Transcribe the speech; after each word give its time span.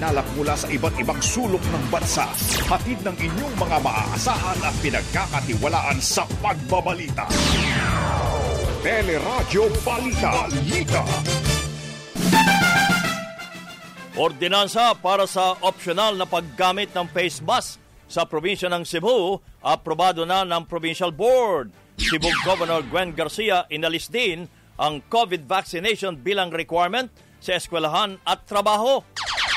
itinalak 0.00 0.32
mula 0.32 0.56
sa 0.56 0.64
iba't 0.72 0.96
ibang 0.96 1.20
sulok 1.20 1.60
ng 1.60 1.84
bansa. 1.92 2.24
Hatid 2.72 3.04
ng 3.04 3.20
inyong 3.20 3.52
mga 3.60 3.84
maaasahan 3.84 4.56
at 4.64 4.72
pinagkakatiwalaan 4.80 6.00
sa 6.00 6.24
pagbabalita. 6.40 7.28
Teleradyo 8.80 9.68
Balita. 9.84 10.48
Balita. 10.48 11.04
Ordinansa 14.16 14.96
para 14.96 15.28
sa 15.28 15.60
optional 15.60 16.16
na 16.16 16.24
paggamit 16.24 16.96
ng 16.96 17.04
face 17.12 17.44
mask 17.44 17.76
sa 18.08 18.24
probinsya 18.24 18.72
ng 18.72 18.88
Cebu, 18.88 19.36
aprobado 19.60 20.24
na 20.24 20.48
ng 20.48 20.64
Provincial 20.64 21.12
Board. 21.12 21.68
Cebu 22.00 22.32
Governor 22.48 22.88
Gwen 22.88 23.12
Garcia 23.12 23.68
inalis 23.68 24.08
din 24.08 24.48
ang 24.80 25.04
COVID 25.12 25.44
vaccination 25.44 26.16
bilang 26.16 26.48
requirement 26.48 27.12
sa 27.36 27.60
eskwelahan 27.60 28.16
at 28.24 28.48
trabaho. 28.48 29.04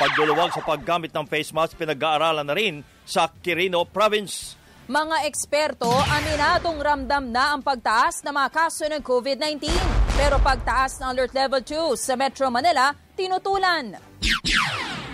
Pagduluwag 0.04 0.52
sa 0.52 0.60
paggamit 0.60 1.16
ng 1.16 1.24
face 1.32 1.56
mask 1.56 1.80
pinag-aaralan 1.80 2.44
na 2.44 2.52
rin 2.52 2.84
sa 3.08 3.32
Quirino 3.32 3.88
Province. 3.88 4.60
Mga 4.92 5.32
eksperto, 5.32 5.88
aminadong 5.88 6.76
ramdam 6.76 7.32
na 7.32 7.56
ang 7.56 7.64
pagtaas 7.64 8.20
ng 8.20 8.36
mga 8.36 8.50
kaso 8.52 8.84
ng 8.84 9.00
COVID-19. 9.00 9.64
Pero 10.20 10.44
pagtaas 10.44 11.00
ng 11.00 11.08
Alert 11.08 11.32
Level 11.32 11.64
2 11.64 11.96
sa 11.96 12.20
Metro 12.20 12.52
Manila, 12.52 12.92
tinutulan. 13.16 13.96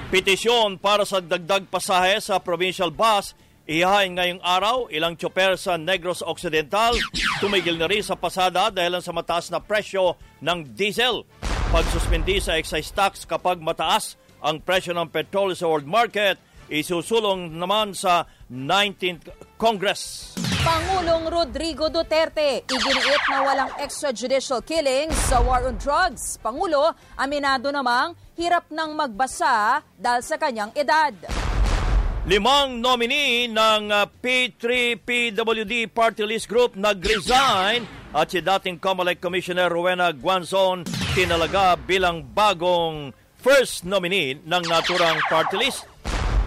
Petisyon 0.09 0.81
para 0.81 1.05
sa 1.05 1.21
dagdag 1.21 1.69
pasahe 1.69 2.17
sa 2.17 2.41
provincial 2.41 2.89
bus 2.89 3.37
Ihahain 3.69 4.17
ngayong 4.17 4.41
araw, 4.41 4.89
ilang 4.89 5.13
tsoper 5.13 5.53
sa 5.53 5.77
Negros 5.77 6.25
Occidental 6.25 6.97
tumigil 7.37 7.77
na 7.77 7.85
rin 7.85 8.01
sa 8.01 8.17
pasada 8.17 8.73
dahil 8.73 8.97
sa 8.97 9.13
mataas 9.13 9.53
na 9.53 9.61
presyo 9.61 10.17
ng 10.41 10.73
diesel. 10.73 11.21
Pagsuspindi 11.69 12.41
sa 12.41 12.57
excise 12.57 12.89
tax 12.89 13.29
kapag 13.29 13.61
mataas 13.61 14.17
ang 14.39 14.63
presyo 14.63 14.95
ng 14.95 15.11
petrol 15.11 15.51
sa 15.55 15.67
world 15.67 15.87
market, 15.87 16.39
isusulong 16.69 17.55
naman 17.57 17.91
sa 17.97 18.23
19th 18.47 19.57
Congress. 19.59 20.33
Pangulong 20.59 21.31
Rodrigo 21.31 21.87
Duterte, 21.87 22.63
iginiit 22.67 23.23
na 23.31 23.39
walang 23.43 23.71
extrajudicial 23.79 24.61
killings 24.63 25.15
sa 25.27 25.39
war 25.41 25.65
on 25.65 25.75
drugs. 25.79 26.37
Pangulo, 26.39 26.93
aminado 27.15 27.71
namang 27.71 28.13
hirap 28.37 28.67
nang 28.71 28.93
magbasa 28.93 29.81
dahil 29.97 30.21
sa 30.23 30.35
kanyang 30.35 30.71
edad. 30.75 31.15
Limang 32.29 32.77
nominee 32.77 33.49
ng 33.49 33.89
uh, 33.89 34.05
P3PWD 34.21 35.89
Party 35.89 36.27
List 36.27 36.45
Group 36.45 36.77
nag-resign 36.77 37.87
at 38.13 38.27
si 38.29 38.43
dating 38.43 38.77
Comelec 38.77 39.17
Commissioner 39.17 39.71
Rowena 39.71 40.13
Guanzon 40.13 40.85
tinalaga 41.17 41.73
bilang 41.79 42.21
bagong 42.21 43.15
first 43.39 43.87
nominee 43.87 44.35
ng 44.43 44.63
naturang 44.67 45.15
party 45.31 45.57
list. 45.57 45.87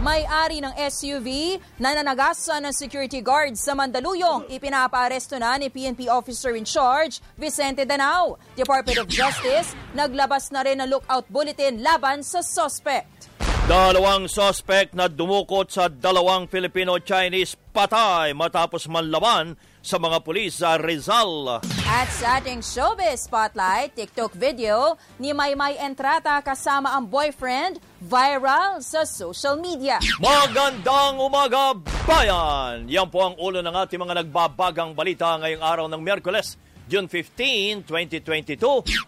May-ari 0.03 0.59
ng 0.59 0.75
SUV 0.91 1.57
na 1.79 1.95
nanagasan 1.95 2.67
ng 2.67 2.75
security 2.75 3.23
guard 3.23 3.55
sa 3.55 3.71
Mandaluyong. 3.71 4.51
Ipinapaaresto 4.51 5.39
na 5.39 5.55
ni 5.55 5.71
PNP 5.71 6.11
Officer 6.11 6.59
in 6.59 6.67
Charge, 6.67 7.23
Vicente 7.39 7.87
Danao. 7.87 8.35
Department 8.59 8.99
of 8.99 9.07
Justice, 9.07 9.79
naglabas 9.95 10.51
na 10.51 10.67
rin 10.67 10.83
ng 10.83 10.91
lookout 10.91 11.23
bulletin 11.31 11.87
laban 11.87 12.27
sa 12.27 12.43
suspect. 12.43 13.31
Dalawang 13.71 14.27
suspect 14.27 14.91
na 14.91 15.07
dumukot 15.07 15.71
sa 15.71 15.87
dalawang 15.87 16.51
Filipino-Chinese 16.51 17.55
patay 17.71 18.35
matapos 18.35 18.91
manlaban 18.91 19.55
sa 19.83 19.99
mga 19.99 20.23
pulis 20.23 20.63
sa 20.63 20.79
Rizal. 20.79 21.61
At 21.85 22.09
sa 22.15 22.39
ating 22.39 22.63
showbiz 22.63 23.27
spotlight, 23.27 23.99
TikTok 23.99 24.33
video 24.39 24.97
ni 25.19 25.35
Maymay 25.35 25.77
Entrata 25.83 26.39
kasama 26.41 26.95
ang 26.95 27.11
boyfriend 27.11 27.83
viral 28.01 28.81
sa 28.81 29.03
social 29.03 29.59
media. 29.59 29.99
Magandang 30.23 31.19
umaga, 31.19 31.75
bayan! 32.07 32.87
Yan 32.87 33.11
po 33.11 33.27
ang 33.27 33.35
ulo 33.37 33.61
ng 33.61 33.75
ating 33.75 34.01
mga 34.01 34.25
nagbabagang 34.25 34.95
balita 34.95 35.37
ngayong 35.37 35.61
araw 35.61 35.87
ng 35.91 36.01
Merkules. 36.01 36.55
June 36.93 37.09
15, 37.09 37.89
2022. 37.89 38.61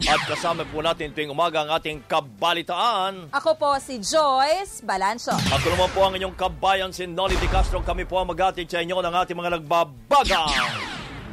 At 0.08 0.24
kasama 0.24 0.64
po 0.64 0.80
natin 0.80 1.12
tuwing 1.12 1.28
umaga 1.28 1.68
ang 1.68 1.76
ating 1.76 2.08
kabalitaan. 2.08 3.28
Ako 3.28 3.60
po 3.60 3.76
si 3.76 4.00
Joyce 4.00 4.80
Balanso. 4.80 5.36
Ako 5.36 5.68
naman 5.68 5.92
po 5.92 6.00
ang 6.08 6.16
inyong 6.16 6.32
kabayan 6.32 6.88
si 6.96 7.04
Nolly 7.04 7.36
Di 7.36 7.44
Castro. 7.52 7.84
Kami 7.84 8.08
po 8.08 8.24
ang 8.24 8.32
magatid 8.32 8.72
sa 8.72 8.80
inyo 8.80 9.04
ng 9.04 9.12
ating 9.12 9.36
mga 9.36 9.60
nagbabagang 9.60 10.72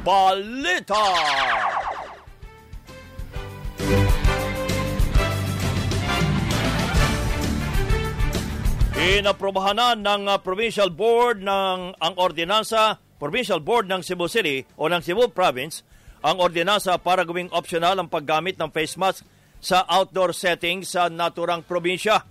balita. 0.04 1.00
Inaprobahan 9.00 9.80
na 9.80 9.96
ng 9.96 10.28
uh, 10.28 10.36
Provincial 10.44 10.92
Board 10.92 11.40
ng 11.40 11.96
ang 11.96 12.14
ordinansa 12.20 13.00
Provincial 13.16 13.62
Board 13.62 13.86
ng 13.86 14.02
Cebu 14.04 14.26
City 14.26 14.66
o 14.76 14.90
ng 14.90 14.98
Cebu 14.98 15.32
Province 15.32 15.86
ang 16.22 16.38
ordinansa 16.38 16.94
para 17.02 17.26
gawing 17.26 17.50
optional 17.50 17.98
ang 17.98 18.06
paggamit 18.06 18.54
ng 18.56 18.70
face 18.70 18.94
mask 18.94 19.26
sa 19.58 19.82
outdoor 19.86 20.30
setting 20.34 20.86
sa 20.86 21.10
naturang 21.10 21.66
probinsya. 21.66 22.22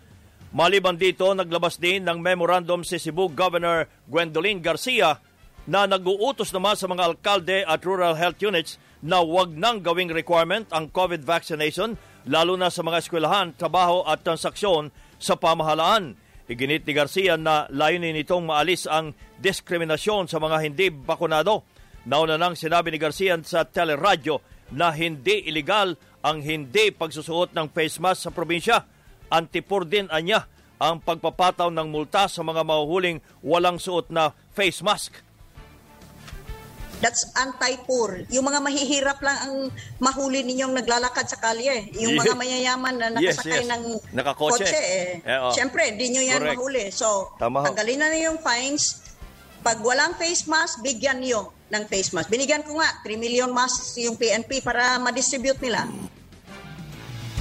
Maliban 0.52 1.00
dito, 1.00 1.32
naglabas 1.32 1.80
din 1.80 2.04
ng 2.04 2.20
memorandum 2.20 2.84
si 2.84 3.00
Cebu 3.00 3.32
Governor 3.32 3.88
Gwendolyn 4.08 4.60
Garcia 4.60 5.20
na 5.64 5.88
nag-uutos 5.88 6.52
naman 6.52 6.76
sa 6.76 6.92
mga 6.92 7.08
alkalde 7.08 7.64
at 7.64 7.80
rural 7.88 8.20
health 8.20 8.40
units 8.44 8.76
na 9.00 9.24
wag 9.24 9.56
nang 9.56 9.80
gawing 9.80 10.12
requirement 10.12 10.68
ang 10.76 10.92
COVID 10.92 11.24
vaccination 11.24 11.96
lalo 12.28 12.60
na 12.60 12.68
sa 12.68 12.84
mga 12.84 13.00
eskwelahan, 13.02 13.56
trabaho 13.56 14.04
at 14.04 14.22
transaksyon 14.22 14.92
sa 15.18 15.40
pamahalaan. 15.40 16.20
Iginit 16.52 16.84
ni 16.84 16.94
Garcia 16.94 17.40
na 17.40 17.70
layunin 17.72 18.12
nitong 18.18 18.44
maalis 18.44 18.84
ang 18.90 19.16
diskriminasyon 19.40 20.28
sa 20.28 20.38
mga 20.38 20.58
hindi 20.68 20.92
bakunado 20.92 21.64
Nauna 22.02 22.34
nang 22.34 22.58
sinabi 22.58 22.90
ni 22.90 22.98
Garcia 22.98 23.38
sa 23.46 23.62
teleradyo 23.62 24.42
na 24.74 24.90
hindi 24.90 25.46
iligal 25.46 25.94
ang 26.26 26.42
hindi 26.42 26.90
pagsusuot 26.90 27.54
ng 27.54 27.68
face 27.70 28.02
mask 28.02 28.30
sa 28.30 28.32
probinsya. 28.34 28.78
Antipur 29.30 29.86
din 29.86 30.10
anya 30.10 30.50
ang 30.82 30.98
pagpapataw 30.98 31.70
ng 31.70 31.88
multa 31.94 32.26
sa 32.26 32.42
mga 32.42 32.66
mahuhuling 32.66 33.22
walang 33.46 33.78
suot 33.78 34.10
na 34.10 34.34
face 34.58 34.82
mask. 34.82 35.14
That's 37.02 37.34
anti-poor. 37.34 38.30
Yung 38.30 38.46
mga 38.46 38.62
mahihirap 38.62 39.26
lang 39.26 39.38
ang 39.42 39.56
mahuli 39.98 40.46
ninyong 40.46 40.78
naglalakad 40.78 41.26
sa 41.26 41.38
kalye. 41.42 41.90
Yung 41.98 42.14
mga 42.14 42.38
mayayaman 42.38 42.94
na 42.94 43.10
nakasakay 43.10 43.66
yes, 43.66 43.66
yes. 43.66 43.74
ng 43.74 43.84
Nakakotse. 44.14 44.70
kotse. 44.70 44.78
Eh. 44.78 45.18
Eh, 45.26 45.38
oh. 45.42 45.50
Siyempre, 45.50 45.98
di 45.98 46.14
nyo 46.14 46.22
yan 46.22 46.46
Correct. 46.46 46.58
mahuli. 46.62 46.86
So, 46.94 47.34
Tama. 47.42 47.66
tanggalin 47.66 48.06
na 48.06 48.14
yung 48.22 48.38
fines. 48.38 49.02
Pag 49.66 49.82
walang 49.82 50.14
face 50.14 50.46
mask, 50.46 50.86
bigyan 50.86 51.26
nyo 51.26 51.61
ng 51.72 51.84
face 51.88 52.12
mask. 52.12 52.28
Binigyan 52.28 52.68
ko 52.68 52.78
nga 52.78 53.00
3 53.08 53.16
million 53.16 53.50
masks 53.50 53.96
yung 54.04 54.20
PNP 54.20 54.60
para 54.60 55.00
ma-distribute 55.00 55.58
nila. 55.64 55.88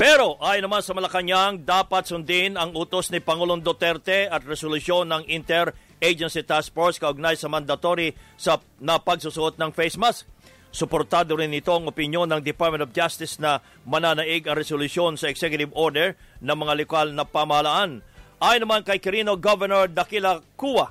Pero 0.01 0.41
ayon 0.41 0.65
naman 0.65 0.81
sa 0.81 0.97
Malacanang, 0.97 1.61
dapat 1.61 2.09
sundin 2.09 2.57
ang 2.57 2.73
utos 2.73 3.13
ni 3.13 3.21
Pangulong 3.21 3.61
Duterte 3.61 4.33
at 4.33 4.41
resolusyon 4.49 5.05
ng 5.13 5.29
Inter-Agency 5.29 6.41
Task 6.49 6.73
Force 6.73 6.97
kaugnay 6.97 7.37
sa 7.37 7.53
mandatory 7.53 8.17
sa 8.41 8.57
na 8.81 8.97
ng 8.97 9.71
face 9.77 10.01
mask. 10.01 10.25
Suportado 10.73 11.37
rin 11.37 11.53
ito 11.53 11.75
ang 11.75 11.91
opinyon 11.91 12.31
ng 12.33 12.41
Department 12.41 12.87
of 12.87 12.95
Justice 12.97 13.37
na 13.43 13.61
mananaig 13.85 14.47
ang 14.49 14.57
resolusyon 14.57 15.19
sa 15.19 15.29
executive 15.29 15.75
order 15.77 16.17
ng 16.41 16.57
mga 16.57 16.81
lokal 16.81 17.13
na 17.13 17.29
pamahalaan. 17.29 18.01
Ayon 18.41 18.65
naman 18.65 18.81
kay 18.87 19.03
Quirino 19.03 19.37
Governor 19.37 19.91
Dakila 19.91 20.41
Kua, 20.57 20.89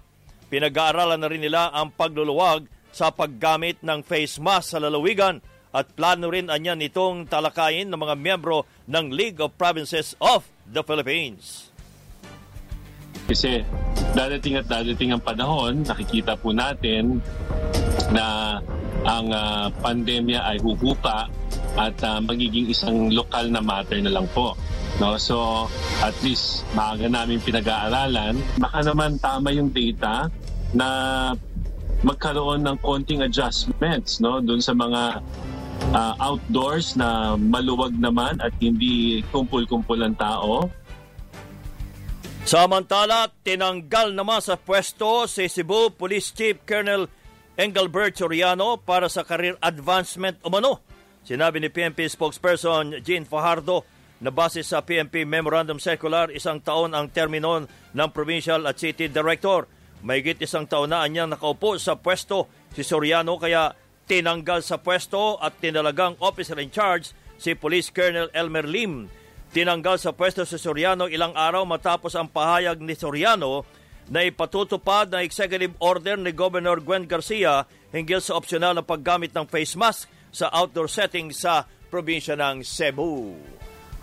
pinag-aaralan 0.54 1.18
na 1.18 1.32
rin 1.32 1.42
nila 1.42 1.74
ang 1.74 1.90
pagluluwag 1.90 2.70
sa 2.92 3.14
paggamit 3.14 3.80
ng 3.82 4.00
face 4.02 4.42
mask 4.42 4.76
sa 4.76 4.82
lalawigan 4.82 5.42
at 5.70 5.86
plano 5.94 6.34
rin 6.34 6.50
anya 6.50 6.74
nitong 6.74 7.30
talakayin 7.30 7.90
ng 7.90 8.00
mga 8.00 8.16
miyembro 8.18 8.66
ng 8.90 9.14
League 9.14 9.38
of 9.38 9.54
Provinces 9.54 10.18
of 10.18 10.46
the 10.66 10.82
Philippines. 10.82 11.70
Kasi 13.30 13.62
dadating 14.18 14.58
at 14.58 14.66
dadating 14.66 15.14
ang 15.14 15.22
panahon, 15.22 15.86
nakikita 15.86 16.34
po 16.34 16.50
natin 16.50 17.22
na 18.10 18.58
ang 19.06 19.30
uh, 19.30 19.70
pandemya 19.86 20.42
ay 20.42 20.58
huhupa 20.58 21.30
at 21.78 21.96
uh, 22.02 22.18
magiging 22.18 22.66
isang 22.68 23.14
lokal 23.14 23.46
na 23.54 23.62
matter 23.62 24.02
na 24.02 24.10
lang 24.10 24.26
po. 24.34 24.58
No? 24.98 25.16
So, 25.22 25.70
at 26.02 26.18
least 26.26 26.66
maaga 26.74 27.06
namin 27.06 27.38
pinag-aaralan. 27.46 28.42
Baka 28.58 28.80
naman 28.82 29.22
tama 29.22 29.54
yung 29.54 29.70
data 29.70 30.28
na 30.74 30.88
magkaroon 32.02 32.64
ng 32.64 32.78
konting 32.80 33.24
adjustments 33.24 34.24
no 34.24 34.40
doon 34.40 34.64
sa 34.64 34.72
mga 34.72 35.20
uh, 35.92 36.14
outdoors 36.20 36.96
na 36.96 37.36
maluwag 37.36 37.96
naman 37.98 38.40
at 38.40 38.56
hindi 38.60 39.24
kumpul-kumpul 39.32 40.00
ang 40.00 40.16
tao. 40.16 40.68
Samantala, 42.50 43.30
tinanggal 43.46 44.16
naman 44.16 44.42
sa 44.42 44.58
pwesto 44.58 45.30
si 45.30 45.46
Cebu 45.46 45.94
Police 45.94 46.34
Chief 46.34 46.58
Colonel 46.66 47.06
Engelbert 47.60 48.16
Soriano 48.16 48.80
para 48.80 49.12
sa 49.12 49.28
career 49.28 49.60
advancement 49.62 50.40
umano. 50.48 50.82
Sinabi 51.22 51.62
ni 51.62 51.70
PNP 51.70 52.10
spokesperson 52.10 53.04
Jean 53.04 53.28
Fajardo 53.28 53.86
na 54.24 54.32
base 54.32 54.64
sa 54.66 54.82
PNP 54.82 55.28
Memorandum 55.28 55.78
Circular, 55.78 56.32
isang 56.32 56.60
taon 56.64 56.96
ang 56.96 57.12
termino 57.12 57.64
ng 57.68 58.10
provincial 58.12 58.66
at 58.66 58.80
city 58.80 59.12
director. 59.12 59.68
Mayigit 60.00 60.40
isang 60.40 60.64
taon 60.64 60.96
na 60.96 61.04
anyang 61.04 61.28
nakaupo 61.28 61.76
sa 61.76 62.00
pwesto 62.00 62.48
si 62.72 62.88
Soriano 62.88 63.36
kaya 63.36 63.76
tinanggal 64.08 64.64
sa 64.64 64.80
pwesto 64.80 65.38
at 65.38 65.60
tinalagang 65.60 66.16
officer 66.24 66.58
in 66.58 66.72
charge 66.72 67.12
si 67.36 67.54
Police 67.54 67.92
Colonel 67.92 68.32
Elmer 68.32 68.66
Lim. 68.66 69.12
Tinanggal 69.52 70.00
sa 70.00 70.16
pwesto 70.16 70.48
si 70.48 70.56
Soriano 70.56 71.12
ilang 71.12 71.36
araw 71.36 71.68
matapos 71.68 72.16
ang 72.16 72.32
pahayag 72.32 72.80
ni 72.80 72.96
Soriano 72.96 73.68
na 74.10 74.26
ipatutupad 74.26 75.14
ng 75.14 75.22
executive 75.22 75.78
order 75.78 76.18
ni 76.18 76.34
Governor 76.34 76.82
Gwen 76.82 77.06
Garcia 77.06 77.68
hinggil 77.94 78.24
sa 78.24 78.40
opsyonal 78.40 78.74
na 78.74 78.86
paggamit 78.86 79.36
ng 79.36 79.46
face 79.46 79.78
mask 79.78 80.10
sa 80.34 80.50
outdoor 80.50 80.90
setting 80.90 81.30
sa 81.30 81.66
probinsya 81.90 82.38
ng 82.38 82.62
Cebu. 82.66 83.38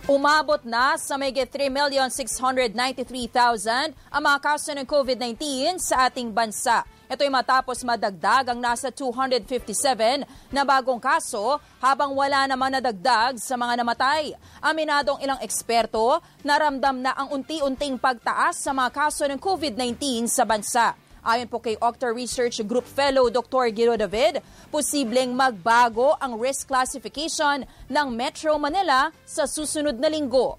Umabot 0.07 0.63
na 0.63 0.95
sa 1.03 1.19
may 1.19 1.35
3,693,000 1.35 3.91
ang 3.91 4.23
mga 4.23 4.39
kaso 4.39 4.71
ng 4.71 4.87
COVID-19 4.87 5.83
sa 5.83 6.07
ating 6.07 6.31
bansa. 6.31 6.87
Ito 7.11 7.27
ay 7.27 7.33
matapos 7.35 7.83
madagdag 7.83 8.55
ang 8.55 8.63
nasa 8.63 8.95
257 8.95 10.23
na 10.55 10.63
bagong 10.63 11.03
kaso 11.03 11.59
habang 11.83 12.15
wala 12.15 12.47
naman 12.47 12.79
nadagdag 12.79 13.35
sa 13.43 13.59
mga 13.59 13.83
namatay. 13.83 14.31
Aminadong 14.63 15.19
ilang 15.27 15.43
eksperto, 15.43 16.23
naramdam 16.47 17.03
na 17.03 17.11
ang 17.11 17.35
unti-unting 17.35 17.99
pagtaas 17.99 18.63
sa 18.63 18.71
mga 18.71 18.95
kaso 18.95 19.27
ng 19.27 19.43
COVID-19 19.43 20.31
sa 20.31 20.47
bansa. 20.47 20.95
Ayon 21.27 21.51
po 21.51 21.59
kay 21.59 21.75
Octa 21.83 22.15
Research 22.15 22.63
Group 22.63 22.87
Fellow 22.87 23.27
Dr. 23.27 23.67
Giro 23.75 23.99
David, 23.99 24.39
posibleng 24.71 25.35
magbago 25.35 26.15
ang 26.23 26.39
risk 26.39 26.71
classification 26.71 27.67
ng 27.91 28.07
Metro 28.15 28.55
Manila 28.63 29.11
sa 29.27 29.43
susunod 29.43 29.99
na 29.99 30.07
linggo. 30.07 30.55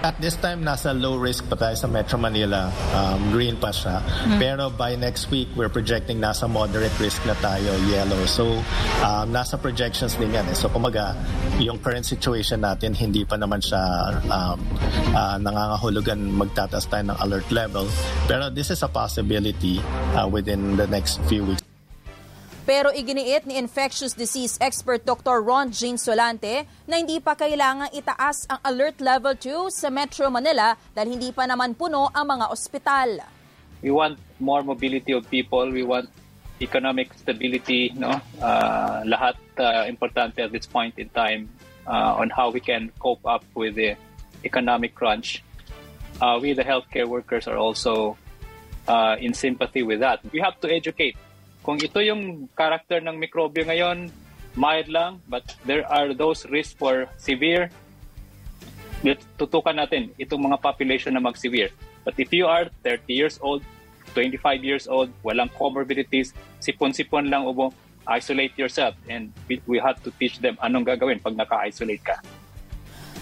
At 0.00 0.16
this 0.16 0.32
time, 0.40 0.64
nasa 0.64 0.96
low 0.96 1.20
risk 1.20 1.44
pa 1.52 1.60
tayo 1.60 1.76
sa 1.76 1.84
Metro 1.84 2.16
Manila. 2.16 2.72
Um, 2.96 3.36
green 3.36 3.60
pa 3.60 3.68
siya. 3.68 4.00
Mm-hmm. 4.00 4.38
Pero 4.40 4.72
by 4.72 4.96
next 4.96 5.28
week, 5.28 5.52
we're 5.52 5.68
projecting 5.68 6.16
nasa 6.24 6.48
moderate 6.48 6.94
risk 6.96 7.20
na 7.28 7.36
tayo, 7.36 7.76
yellow. 7.84 8.24
So, 8.24 8.64
um, 9.04 9.28
nasa 9.28 9.60
projections 9.60 10.16
din 10.16 10.32
yan. 10.32 10.48
Eh. 10.48 10.56
So, 10.56 10.72
kumaga, 10.72 11.12
yung 11.60 11.84
current 11.84 12.08
situation 12.08 12.64
natin, 12.64 12.96
hindi 12.96 13.28
pa 13.28 13.36
naman 13.36 13.60
siya 13.60 13.82
um, 14.24 14.58
uh, 15.12 15.36
nangangahulugan 15.36 16.32
magtataas 16.32 16.88
tayo 16.88 17.12
ng 17.12 17.18
alert 17.20 17.48
level. 17.52 17.84
Pero 18.24 18.48
this 18.48 18.72
is 18.72 18.80
a 18.80 18.88
possibility 18.88 19.84
uh, 20.16 20.24
within 20.24 20.80
the 20.80 20.88
next 20.88 21.20
few 21.28 21.44
weeks. 21.44 21.69
Pero 22.70 22.94
iginiit 22.94 23.50
ni 23.50 23.58
infectious 23.58 24.14
disease 24.14 24.54
expert 24.62 25.02
Dr. 25.02 25.42
Ron 25.42 25.74
Jean 25.74 25.98
Solante 25.98 26.70
na 26.86 27.02
hindi 27.02 27.18
pa 27.18 27.34
kailangang 27.34 27.90
itaas 27.90 28.46
ang 28.46 28.62
alert 28.62 29.02
level 29.02 29.34
2 29.34 29.74
sa 29.74 29.90
Metro 29.90 30.30
Manila 30.30 30.78
dahil 30.94 31.18
hindi 31.18 31.34
pa 31.34 31.50
naman 31.50 31.74
puno 31.74 32.14
ang 32.14 32.30
mga 32.30 32.46
ospital. 32.46 33.26
We 33.82 33.90
want 33.90 34.22
more 34.38 34.62
mobility 34.62 35.10
of 35.10 35.26
people. 35.26 35.66
We 35.66 35.82
want 35.82 36.14
economic 36.62 37.10
stability. 37.18 37.90
No, 37.98 38.22
uh, 38.38 39.02
lahat 39.02 39.34
uh, 39.58 39.90
importante 39.90 40.38
at 40.38 40.54
this 40.54 40.70
point 40.70 40.94
in 40.94 41.10
time 41.10 41.50
uh, 41.90 42.22
on 42.22 42.30
how 42.30 42.54
we 42.54 42.62
can 42.62 42.94
cope 43.02 43.26
up 43.26 43.42
with 43.58 43.74
the 43.74 43.98
economic 44.46 44.94
crunch. 44.94 45.42
Uh, 46.22 46.38
we, 46.38 46.54
the 46.54 46.62
healthcare 46.62 47.10
workers, 47.10 47.50
are 47.50 47.58
also 47.58 48.14
uh, 48.86 49.18
in 49.18 49.34
sympathy 49.34 49.82
with 49.82 50.06
that. 50.06 50.22
We 50.30 50.38
have 50.38 50.54
to 50.62 50.70
educate 50.70 51.18
kung 51.60 51.76
ito 51.76 52.00
yung 52.00 52.48
character 52.56 53.04
ng 53.04 53.16
mikrobyo 53.20 53.68
ngayon, 53.68 54.08
mild 54.56 54.88
lang, 54.88 55.20
but 55.28 55.44
there 55.68 55.84
are 55.86 56.16
those 56.16 56.48
risks 56.48 56.74
for 56.74 57.06
severe. 57.20 57.68
Tutukan 59.36 59.76
natin 59.76 60.12
itong 60.16 60.40
mga 60.40 60.58
population 60.60 61.12
na 61.14 61.22
mag-severe. 61.22 61.72
But 62.04 62.16
if 62.16 62.32
you 62.32 62.48
are 62.48 62.68
30 62.82 63.04
years 63.12 63.36
old, 63.44 63.60
25 64.16 64.64
years 64.64 64.88
old, 64.88 65.12
walang 65.22 65.52
comorbidities, 65.54 66.34
sipon-sipon 66.58 67.30
lang 67.30 67.46
ubo, 67.46 67.70
isolate 68.08 68.56
yourself 68.58 68.96
and 69.06 69.30
we 69.46 69.78
have 69.78 70.02
to 70.02 70.10
teach 70.18 70.42
them 70.42 70.58
anong 70.64 70.88
gagawin 70.88 71.22
pag 71.22 71.36
naka-isolate 71.36 72.02
ka. 72.02 72.16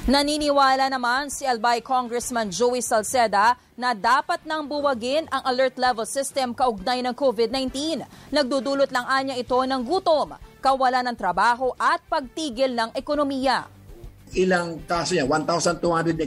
Naniniwala 0.09 0.89
naman 0.89 1.29
si 1.29 1.45
Albay 1.45 1.85
Congressman 1.85 2.49
Joey 2.49 2.81
Salceda 2.81 3.61
na 3.77 3.93
dapat 3.93 4.41
nang 4.49 4.65
buwagin 4.65 5.29
ang 5.29 5.45
alert 5.45 5.77
level 5.77 6.09
system 6.09 6.57
kaugnay 6.57 7.05
ng 7.05 7.13
COVID-19. 7.13 8.09
Nagdudulot 8.33 8.89
lang 8.89 9.05
anya 9.05 9.37
ito 9.37 9.61
ng 9.61 9.85
gutom, 9.85 10.33
kawalan 10.65 11.13
ng 11.13 11.13
trabaho 11.13 11.77
at 11.77 12.01
pagtigil 12.09 12.73
ng 12.73 12.97
ekonomiya. 12.97 13.69
Ilang 14.33 14.81
kaso 14.89 15.13
yan? 15.13 15.29
1,200 15.29 15.77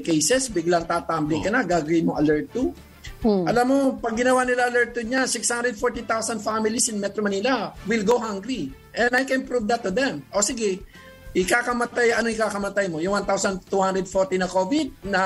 cases, 0.06 0.54
biglang 0.54 0.86
tatambling 0.86 1.42
ka 1.42 1.50
na, 1.50 1.66
gagawin 1.66 2.06
mo 2.06 2.22
alert 2.22 2.54
2. 2.54 3.26
Hmm. 3.26 3.50
Alam 3.50 3.66
mo, 3.66 3.78
pag 3.98 4.14
ginawa 4.14 4.46
nila 4.46 4.70
alert 4.70 4.94
2 4.94 5.10
niya, 5.10 5.26
640,000 5.26 6.38
families 6.38 6.86
in 6.94 7.02
Metro 7.02 7.26
Manila 7.26 7.74
will 7.90 8.06
go 8.06 8.22
hungry. 8.22 8.70
And 8.94 9.10
I 9.18 9.26
can 9.26 9.42
prove 9.42 9.66
that 9.74 9.82
to 9.82 9.90
them. 9.90 10.22
O 10.38 10.46
sige, 10.46 10.86
ikakamatay, 11.32 12.16
ano 12.16 12.28
ikakamatay 12.28 12.86
mo? 12.92 13.00
Yung 13.00 13.16
1,240 13.16 14.42
na 14.42 14.48
COVID 14.48 14.88
na 15.08 15.24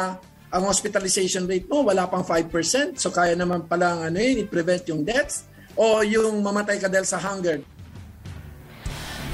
ang 0.54 0.64
hospitalization 0.70 1.50
rate 1.50 1.68
mo 1.68 1.84
wala 1.84 2.08
pang 2.08 2.24
5%. 2.24 2.96
So 3.02 3.12
kaya 3.12 3.34
naman 3.34 3.66
palang 3.66 4.06
ano 4.06 4.18
yun, 4.22 4.46
i-prevent 4.46 4.88
yung 4.88 5.02
deaths 5.04 5.50
o 5.76 6.06
yung 6.06 6.40
mamatay 6.40 6.80
ka 6.80 6.88
dahil 6.88 7.04
sa 7.04 7.20
hunger. 7.20 7.60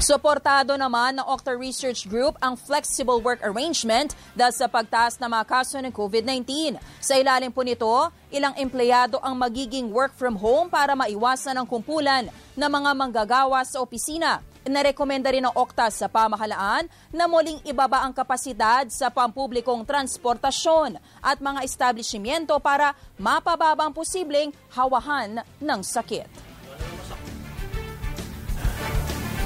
Suportado 0.02 0.74
naman 0.74 1.14
ng 1.14 1.26
Octa 1.30 1.54
Research 1.54 2.10
Group 2.10 2.34
ang 2.42 2.58
flexible 2.58 3.22
work 3.22 3.38
arrangement 3.46 4.18
dahil 4.34 4.50
sa 4.50 4.66
pagtaas 4.66 5.14
ng 5.22 5.30
mga 5.30 5.46
kaso 5.46 5.78
ng 5.78 5.94
COVID-19. 5.94 6.74
Sa 6.98 7.14
ilalim 7.14 7.54
po 7.54 7.62
nito, 7.62 8.10
ilang 8.34 8.50
empleyado 8.58 9.22
ang 9.22 9.38
magiging 9.38 9.94
work 9.94 10.10
from 10.18 10.34
home 10.34 10.66
para 10.66 10.98
maiwasan 10.98 11.54
ang 11.54 11.70
kumpulan 11.70 12.26
ng 12.58 12.66
mga 12.66 12.90
manggagawa 12.98 13.62
sa 13.62 13.78
opisina. 13.78 14.42
Narekomenda 14.62 15.26
rin 15.34 15.42
ng 15.42 15.58
Okta 15.58 15.90
sa 15.90 16.06
pamahalaan 16.06 16.86
na 17.10 17.26
muling 17.26 17.58
ibaba 17.66 18.06
ang 18.06 18.14
kapasidad 18.14 18.86
sa 18.94 19.10
pampublikong 19.10 19.82
transportasyon 19.82 21.02
at 21.18 21.42
mga 21.42 21.66
establishmento 21.66 22.54
para 22.62 22.94
mapababa 23.18 23.90
ang 23.90 23.94
posibleng 23.94 24.54
hawahan 24.70 25.42
ng 25.58 25.80
sakit. 25.82 26.30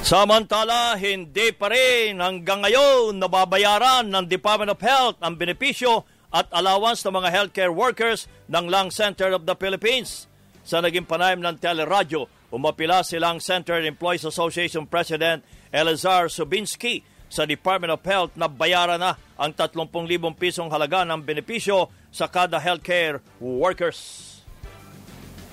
Samantala, 0.06 0.94
hindi 1.00 1.50
pa 1.50 1.66
rin 1.72 2.22
hanggang 2.22 2.62
ngayon 2.62 3.18
nababayaran 3.18 4.06
ng 4.06 4.24
Department 4.30 4.70
of 4.70 4.78
Health 4.78 5.18
ang 5.18 5.34
benepisyo 5.34 6.06
at 6.30 6.46
allowance 6.52 7.02
ng 7.02 7.10
mga 7.16 7.32
healthcare 7.32 7.74
workers 7.74 8.30
ng 8.46 8.70
Lung 8.70 8.92
Center 8.92 9.32
of 9.32 9.48
the 9.48 9.56
Philippines. 9.58 10.30
Sa 10.66 10.82
naging 10.82 11.06
panayam 11.06 11.38
ng 11.38 11.56
teleradyo, 11.62 12.26
Umapila 12.46 13.02
silang 13.02 13.42
Center 13.42 13.82
Employees 13.82 14.22
Association 14.22 14.86
President 14.86 15.42
Elazar 15.74 16.30
Subinski 16.30 17.02
sa 17.26 17.42
Department 17.42 17.90
of 17.90 18.02
Health 18.06 18.38
na 18.38 18.46
bayaran 18.46 19.02
na 19.02 19.18
ang 19.34 19.50
30,000 19.50 19.90
pisong 20.38 20.70
halaga 20.70 21.02
ng 21.02 21.26
benepisyo 21.26 21.90
sa 22.14 22.30
kada 22.30 22.62
healthcare 22.62 23.18
workers. 23.42 24.22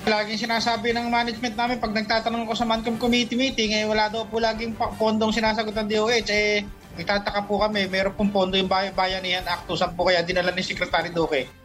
Laging 0.05 0.45
sinasabi 0.45 0.93
ng 0.93 1.09
management 1.09 1.55
namin 1.57 1.81
pag 1.81 1.95
nagtatanong 1.97 2.45
ko 2.45 2.53
sa 2.53 2.67
Mancom 2.67 3.01
Committee 3.01 3.39
meeting, 3.39 3.73
eh, 3.73 3.89
wala 3.89 4.11
daw 4.11 4.29
po 4.29 4.37
laging 4.37 4.77
pondong 4.77 5.33
sinasagot 5.33 5.73
ng 5.73 5.87
DOH. 5.89 6.29
Eh, 6.29 6.61
nagtataka 6.99 7.49
po 7.49 7.57
kami, 7.57 7.89
mayroon 7.89 8.13
pong 8.13 8.29
pondo 8.29 8.53
yung 8.53 8.69
Bayanihan 8.69 9.47
Act 9.49 9.65
2, 9.65 9.79
saan 9.79 9.95
po 9.97 10.05
kaya 10.05 10.21
dinala 10.21 10.53
ni 10.53 10.61
Secretary 10.61 11.09
Duque? 11.09 11.62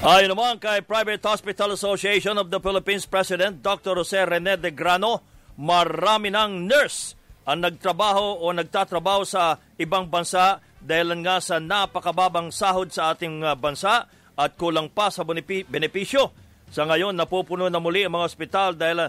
Ayon 0.00 0.32
naman 0.32 0.56
kay 0.56 0.80
Private 0.80 1.20
Hospital 1.28 1.76
Association 1.76 2.32
of 2.40 2.48
the 2.48 2.56
Philippines 2.56 3.04
President 3.04 3.60
Dr. 3.60 4.00
Jose 4.00 4.16
Rene 4.16 4.56
de 4.56 4.72
Grano, 4.72 5.20
marami 5.60 6.32
ng 6.32 6.64
nurse 6.64 7.12
ang 7.44 7.60
nagtrabaho 7.60 8.40
o 8.40 8.48
nagtatrabaho 8.48 9.28
sa 9.28 9.60
ibang 9.76 10.08
bansa 10.08 10.56
dahil 10.80 11.20
nga 11.20 11.36
sa 11.44 11.60
napakababang 11.60 12.48
sahod 12.48 12.88
sa 12.88 13.12
ating 13.12 13.44
uh, 13.44 13.52
bansa 13.52 14.08
at 14.40 14.56
kulang 14.56 14.88
pa 14.88 15.12
sa 15.12 15.20
benepisyo. 15.20 16.32
Sa 16.72 16.88
ngayon, 16.88 17.12
napupuno 17.12 17.68
na 17.68 17.76
muli 17.76 18.08
ang 18.08 18.16
mga 18.16 18.24
ospital 18.32 18.80
dahil 18.80 19.04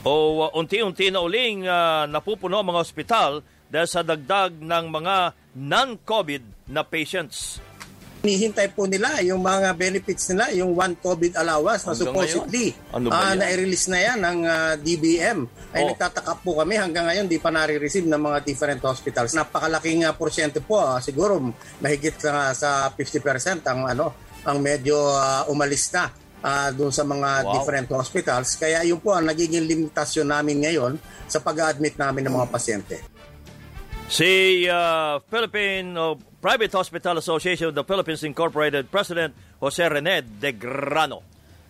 o 0.00 0.48
uh, 0.48 0.56
unti-unti 0.56 1.12
na 1.12 1.20
uling 1.20 1.68
uh, 1.68 2.08
napupuno 2.08 2.64
ang 2.64 2.72
mga 2.72 2.80
ospital 2.80 3.44
dahil 3.68 3.84
sa 3.84 4.00
dagdag 4.00 4.64
ng 4.64 4.84
mga 4.88 5.16
non-COVID 5.60 6.72
na 6.72 6.88
patients 6.88 7.60
hinihintay 8.24 8.72
po 8.72 8.88
nila 8.88 9.20
yung 9.22 9.42
mga 9.42 9.76
benefits 9.76 10.32
nila, 10.32 10.50
yung 10.56 10.72
one 10.72 10.94
COVID 10.98 11.36
allowance 11.38 11.86
na 11.86 11.94
supposedly 11.94 12.74
ano 12.90 13.12
uh, 13.12 13.34
na-release 13.36 13.86
na 13.92 13.98
yan 14.02 14.18
ng 14.22 14.38
uh, 14.42 14.52
ah, 14.52 14.74
DBM. 14.78 15.38
Ay 15.70 15.84
oh. 15.84 15.92
nagtataka 15.92 16.40
po 16.40 16.58
kami 16.58 16.74
hanggang 16.80 17.06
ngayon 17.06 17.26
di 17.28 17.38
pa 17.38 17.52
nare-receive 17.52 18.08
ng 18.08 18.18
mga 18.18 18.38
different 18.42 18.80
hospitals. 18.82 19.36
Napakalaking 19.36 20.08
uh, 20.08 20.14
porsyento 20.16 20.58
po, 20.64 20.80
uh, 20.80 20.98
siguro 20.98 21.38
mahigit 21.82 22.16
uh, 22.26 22.50
sa 22.56 22.90
50% 22.94 23.62
ang 23.68 23.86
ano 23.86 24.14
ang 24.46 24.62
medyo 24.62 24.94
uh, 24.94 25.50
umalis 25.50 25.90
na 25.90 26.06
uh, 26.46 26.68
doon 26.70 26.94
sa 26.94 27.02
mga 27.02 27.30
wow. 27.42 27.52
different 27.58 27.88
hospitals. 27.90 28.54
Kaya 28.54 28.86
yun 28.86 29.02
po 29.02 29.14
ang 29.14 29.26
nagiging 29.26 29.66
limitasyon 29.66 30.30
namin 30.30 30.62
ngayon 30.62 30.92
sa 31.26 31.42
pag-admit 31.42 31.98
namin 31.98 32.30
ng 32.30 32.34
mga 32.38 32.48
pasyente. 32.50 33.15
Si 34.06 34.62
uh, 34.70 35.18
Philippine 35.26 35.90
uh, 35.98 36.14
Private 36.38 36.70
Hospital 36.78 37.18
Association 37.18 37.74
of 37.74 37.74
the 37.74 37.82
Philippines 37.82 38.22
Incorporated 38.22 38.86
President 38.86 39.34
Jose 39.58 39.82
Rene 39.82 40.22
de 40.22 40.54
Grano. 40.54 41.26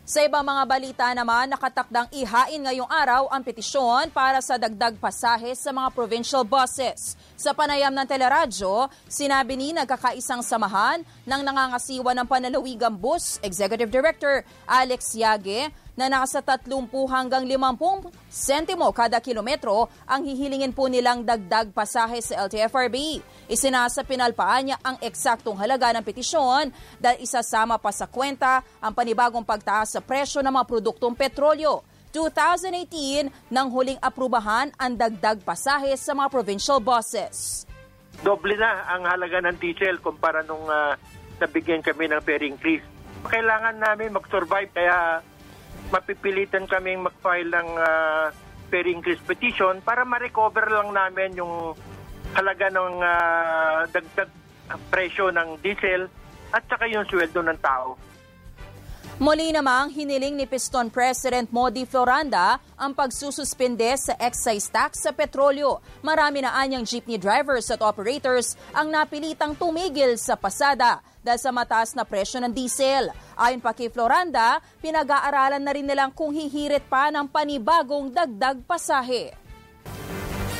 Sa 0.07 0.23
ibang 0.23 0.45
mga 0.45 0.63
balita 0.69 1.07
naman, 1.17 1.51
nakatakdang 1.51 2.07
ihain 2.15 2.63
ngayong 2.63 2.87
araw 2.87 3.27
ang 3.33 3.43
petisyon 3.43 4.13
para 4.15 4.39
sa 4.39 4.55
dagdag 4.55 5.01
pasahe 5.03 5.57
sa 5.57 5.75
mga 5.75 5.89
provincial 5.97 6.47
buses. 6.47 7.19
Sa 7.35 7.51
panayam 7.57 7.91
ng 7.91 8.07
teleradyo, 8.07 8.87
sinabi 9.11 9.59
ni 9.59 9.75
nagkakaisang 9.75 10.47
samahan 10.47 11.03
ng 11.27 11.41
nangangasiwa 11.43 12.15
ng 12.15 12.27
panalawigang 12.29 12.95
bus, 12.95 13.43
Executive 13.43 13.91
Director 13.91 14.47
Alex 14.69 15.17
Yage, 15.19 15.75
na 15.97 16.13
nasa 16.13 16.45
30 16.45 16.69
hanggang 17.09 17.49
50 17.49 18.13
sentimo 18.29 18.93
kada 18.93 19.19
kilometro 19.19 19.89
ang 20.05 20.23
hihilingin 20.23 20.77
po 20.77 20.87
nilang 20.93 21.25
dagdag 21.25 21.73
pasahe 21.73 22.21
sa 22.21 22.45
LTFRB. 22.47 23.25
Isinasa 23.49 24.05
pinalpaan 24.05 24.71
niya 24.71 24.77
ang 24.85 25.01
eksaktong 25.01 25.57
halaga 25.57 25.97
ng 25.97 26.05
petisyon 26.05 26.69
dahil 27.01 27.25
isasama 27.25 27.81
pa 27.81 27.91
sa 27.91 28.05
kwenta 28.05 28.61
ang 28.79 28.93
panibagong 28.93 29.43
pagtaas 29.43 29.97
sa 29.97 30.05
presyo 30.05 30.45
ng 30.45 30.53
mga 30.53 30.69
produktong 30.69 31.17
petrolyo. 31.17 31.81
2018 32.13 33.53
nang 33.53 33.69
huling 33.69 34.01
aprubahan 34.01 34.73
ang 34.81 34.97
dagdag 34.97 35.45
pasahe 35.45 35.93
sa 35.97 36.17
mga 36.17 36.29
provincial 36.33 36.81
buses. 36.81 37.65
Doble 38.25 38.57
na 38.57 38.89
ang 38.89 39.05
halaga 39.05 39.45
ng 39.45 39.61
diesel 39.61 40.01
kumpara 40.01 40.41
nung 40.41 40.65
uh, 40.65 40.97
nabigyan 41.37 41.85
kami 41.85 42.09
ng 42.09 42.21
fare 42.25 42.49
increase. 42.49 42.85
Kailangan 43.29 43.77
namin 43.77 44.17
mag-survive 44.17 44.73
kaya 44.73 45.21
mapipilitan 45.91 46.67
kaming 46.67 47.05
mag-file 47.05 47.51
ng 47.51 47.69
uh, 47.79 48.25
fare 48.67 48.91
increase 48.91 49.23
petition 49.23 49.79
para 49.83 50.03
ma-recover 50.03 50.67
lang 50.67 50.91
namin 50.91 51.39
yung 51.39 51.75
halaga 52.35 52.67
ng 52.69 52.95
uh, 53.01 53.79
dagdag 53.91 54.31
presyo 54.91 55.31
ng 55.31 55.63
diesel 55.63 56.11
at 56.51 56.63
saka 56.67 56.91
yung 56.91 57.07
sweldo 57.07 57.41
ng 57.43 57.59
tao. 57.63 57.95
Muli 59.17 59.49
namang 59.49 59.97
hiniling 59.97 60.37
ni 60.37 60.45
Piston 60.45 60.93
President 60.93 61.49
Modi 61.49 61.89
Floranda 61.89 62.61
ang 62.77 62.93
pagsususpende 62.93 63.97
sa 63.97 64.13
excise 64.21 64.69
tax 64.69 65.09
sa 65.09 65.17
petrolyo. 65.17 65.81
Marami 66.05 66.45
na 66.45 66.53
anyang 66.53 66.85
jeepney 66.85 67.17
drivers 67.17 67.73
at 67.73 67.81
operators 67.81 68.61
ang 68.77 68.93
napilitang 68.93 69.57
tumigil 69.57 70.21
sa 70.21 70.37
pasada 70.37 71.01
dahil 71.27 71.43
sa 71.43 71.51
mataas 71.51 71.99
na 71.99 72.07
presyo 72.07 72.39
ng 72.39 72.55
diesel. 72.55 73.11
Ayon 73.35 73.59
pa 73.59 73.75
kay 73.75 73.91
Floranda, 73.91 74.63
pinag-aaralan 74.79 75.59
na 75.59 75.75
rin 75.75 75.83
nilang 75.83 76.15
kung 76.15 76.31
hihirit 76.31 76.87
pa 76.87 77.11
ng 77.11 77.27
panibagong 77.27 78.15
dagdag 78.15 78.63
pasahe. 78.63 79.35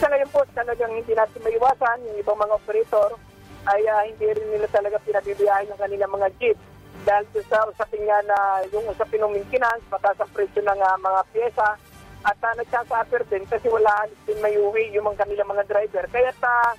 Sa 0.03 0.11
ngayon 0.11 0.29
po, 0.35 0.43
talagang 0.51 0.91
hindi 0.91 1.15
natin 1.15 1.39
maiwasan 1.39 2.03
yung 2.11 2.19
ibang 2.19 2.35
mga 2.35 2.59
operator 2.59 3.15
ay 3.71 3.81
uh, 3.87 4.03
hindi 4.11 4.27
rin 4.35 4.49
nila 4.51 4.67
talaga 4.75 4.99
pinabibiyahin 5.07 5.71
ng 5.71 5.79
kanilang 5.79 6.11
mga 6.11 6.29
jeep 6.43 6.59
dahil 7.07 7.27
sa 7.47 7.63
usapin 7.71 8.03
nga 8.03 8.19
na 8.27 8.39
yung 8.75 8.83
usapin 8.91 9.23
ng 9.23 9.31
maintenance, 9.31 9.87
mataas 9.87 10.19
ang 10.19 10.33
presyo 10.35 10.59
ng 10.59 10.81
uh, 10.83 10.99
mga 10.99 11.21
pyesa 11.31 11.69
at 12.27 12.39
uh, 12.43 12.55
nagsasuffer 12.59 13.23
din 13.31 13.47
kasi 13.47 13.71
wala 13.71 14.11
din 14.27 14.39
may 14.43 14.59
uwi 14.59 14.91
yung 14.91 15.07
mga 15.07 15.23
kanilang 15.23 15.51
mga 15.51 15.65
driver. 15.71 16.05
Kaya 16.11 16.35
uh, 16.43 16.73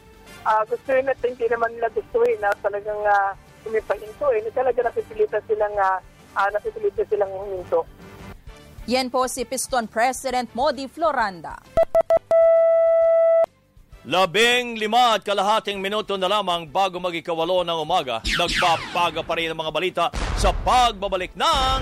uh, 0.43 0.63
gusto 0.67 0.89
rin 0.91 1.07
at 1.07 1.19
hindi 1.23 1.45
naman 1.47 1.71
nila 1.75 1.87
gustuhin 1.95 2.39
na 2.43 2.51
talagang 2.59 2.99
uh, 3.07 3.31
humipahinto. 3.67 4.31
Eh. 4.33 4.47
Talaga 4.55 4.87
napipilitan 4.87 5.43
silang, 5.45 5.75
uh, 5.75 5.99
uh, 6.33 6.49
napipilitan 6.55 7.05
silang 7.11 7.31
huminto. 7.35 7.83
Yan 8.87 9.11
po 9.11 9.27
si 9.27 9.43
Piston 9.43 9.91
President 9.91 10.47
Modi 10.55 10.87
Floranda. 10.87 11.59
Labing 14.07 14.79
lima 14.79 15.19
at 15.19 15.27
kalahating 15.27 15.83
minuto 15.83 16.15
na 16.15 16.31
lamang 16.31 16.63
bago 16.71 16.95
magikawalo 16.95 17.67
ng 17.67 17.79
umaga, 17.83 18.23
nagpapaga 18.23 19.19
pa 19.19 19.35
rin 19.35 19.51
ang 19.51 19.59
mga 19.59 19.75
balita 19.75 20.05
sa 20.39 20.55
pagbabalik 20.55 21.35
ng 21.35 21.79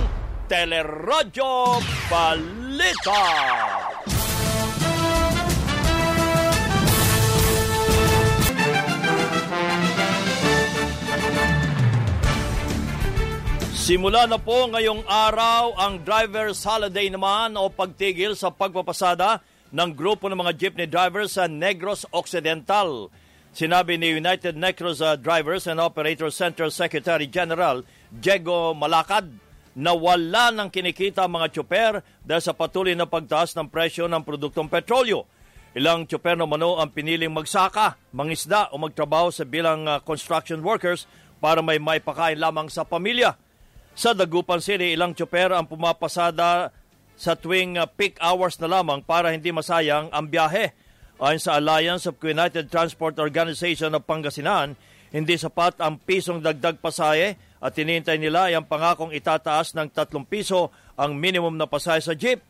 Teleradyo 0.49 1.77
Balita. 2.09 3.21
Simula 13.85 14.25
na 14.25 14.41
po 14.41 14.65
ngayong 14.65 15.05
araw 15.05 15.77
ang 15.77 16.01
driver's 16.01 16.57
holiday 16.65 17.05
naman 17.05 17.53
o 17.53 17.69
pagtigil 17.69 18.33
sa 18.33 18.49
pagpapasada 18.49 19.45
ng 19.69 19.93
grupo 19.93 20.25
ng 20.25 20.41
mga 20.41 20.57
jeepney 20.57 20.89
drivers 20.89 21.37
sa 21.37 21.45
Negros 21.45 22.01
Occidental. 22.09 23.13
Sinabi 23.53 24.01
ni 24.01 24.17
United 24.17 24.57
Negros 24.57 25.05
uh, 25.05 25.13
Drivers 25.13 25.69
and 25.69 25.77
Operators 25.77 26.33
Center 26.33 26.73
Secretary 26.73 27.29
General 27.29 27.85
Diego 28.09 28.73
Malakad 28.73 29.29
na 29.77 29.93
wala 29.93 30.49
ng 30.49 30.73
kinikita 30.73 31.29
ang 31.29 31.37
mga 31.37 31.53
tsuper 31.53 32.01
dahil 32.25 32.41
sa 32.41 32.57
patuloy 32.57 32.97
na 32.97 33.05
pagtaas 33.05 33.53
ng 33.53 33.69
presyo 33.69 34.09
ng 34.09 34.25
produktong 34.25 34.65
petrolyo. 34.65 35.29
Ilang 35.77 36.09
tsuper 36.09 36.41
mano 36.41 36.81
ang 36.81 36.89
piniling 36.89 37.29
magsaka, 37.29 38.01
mangisda 38.17 38.73
o 38.73 38.81
magtrabaho 38.81 39.29
sa 39.29 39.45
bilang 39.45 39.85
uh, 39.85 40.01
construction 40.01 40.65
workers 40.65 41.05
para 41.37 41.61
may 41.61 41.77
maipakain 41.77 42.41
lamang 42.41 42.65
sa 42.65 42.81
pamilya. 42.81 43.44
Sa 43.95 44.11
Dagupan 44.11 44.59
City, 44.59 44.91
ilang 44.91 45.15
tsuper 45.15 45.55
ang 45.55 45.71
pumapasada 45.71 46.67
sa 47.15 47.31
tuwing 47.31 47.79
uh, 47.79 47.87
peak 47.87 48.19
hours 48.19 48.59
na 48.59 48.67
lamang 48.67 48.99
para 48.99 49.31
hindi 49.31 49.55
masayang 49.55 50.11
ang 50.11 50.27
biyahe. 50.27 50.75
Ayon 51.15 51.39
sa 51.39 51.55
Alliance 51.55 52.03
of 52.11 52.19
United 52.19 52.67
Transport 52.67 53.15
Organization 53.23 53.95
of 53.95 54.03
Pangasinan, 54.03 54.75
hindi 55.15 55.39
sapat 55.39 55.79
ang 55.79 55.95
pisong 55.95 56.43
dagdag 56.43 56.83
pasahe 56.83 57.39
at 57.63 57.71
tinintay 57.71 58.19
nila 58.19 58.51
ang 58.51 58.67
pangakong 58.67 59.15
itataas 59.15 59.71
ng 59.79 59.87
3 59.87 60.11
piso 60.27 60.75
ang 60.99 61.15
minimum 61.15 61.55
na 61.55 61.63
pasahe 61.63 62.03
sa 62.03 62.11
jeep. 62.11 62.43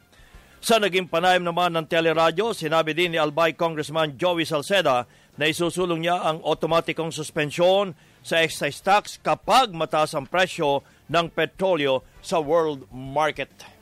Sa 0.65 0.81
naging 0.81 1.05
panayam 1.05 1.45
naman 1.45 1.77
ng 1.77 1.85
teleradyo, 1.85 2.57
sinabi 2.57 2.97
din 2.97 3.13
ni 3.13 3.21
Albay 3.21 3.53
Congressman 3.53 4.17
Joey 4.17 4.49
Salceda 4.49 5.05
na 5.37 5.45
isusulong 5.45 6.09
niya 6.09 6.25
ang 6.25 6.41
otomatikong 6.41 7.13
suspensyon 7.13 7.93
sa 8.25 8.41
excise 8.41 8.81
tax 8.81 9.21
kapag 9.21 9.69
mataas 9.77 10.17
ang 10.17 10.25
presyo 10.25 10.81
ng 11.09 11.27
petrolyo 11.31 12.01
sa 12.21 12.41
world 12.41 12.89
market 12.89 13.75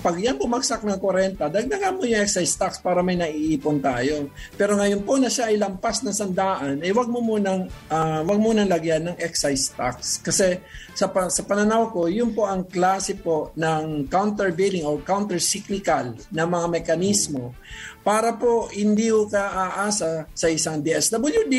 pag 0.00 0.16
yan 0.16 0.40
bumagsak 0.40 0.80
ng 0.80 0.96
40, 0.96 1.36
dagdagan 1.36 2.00
mo 2.00 2.08
yung 2.08 2.24
excise 2.24 2.56
tax 2.56 2.80
para 2.80 3.04
may 3.04 3.20
naiipon 3.20 3.84
tayo. 3.84 4.32
Pero 4.56 4.80
ngayon 4.80 5.04
po 5.04 5.20
na 5.20 5.28
siya 5.28 5.52
ay 5.52 5.60
lampas 5.60 6.00
na 6.00 6.16
sandaan, 6.16 6.80
eh 6.80 6.88
wag 6.88 7.12
mo 7.12 7.20
munang, 7.20 7.68
uh, 7.92 8.20
wag 8.24 8.40
mo 8.40 8.56
nang 8.56 8.68
lagyan 8.68 9.12
ng 9.12 9.16
excise 9.20 9.76
tax. 9.76 10.24
Kasi 10.24 10.56
sa, 10.96 11.12
sa 11.12 11.42
pananaw 11.44 11.92
ko, 11.92 12.08
yun 12.08 12.32
po 12.32 12.48
ang 12.48 12.64
klase 12.64 13.12
po 13.20 13.52
ng 13.60 14.08
countervailing 14.08 14.88
or 14.88 15.04
counter-cyclical 15.04 16.16
na 16.32 16.48
mga 16.48 16.80
mekanismo 16.80 17.52
para 18.00 18.32
po 18.32 18.72
hindi 18.72 19.12
ka 19.12 19.44
aasa 19.52 20.24
sa 20.32 20.48
isang 20.48 20.80
DSWD 20.80 21.56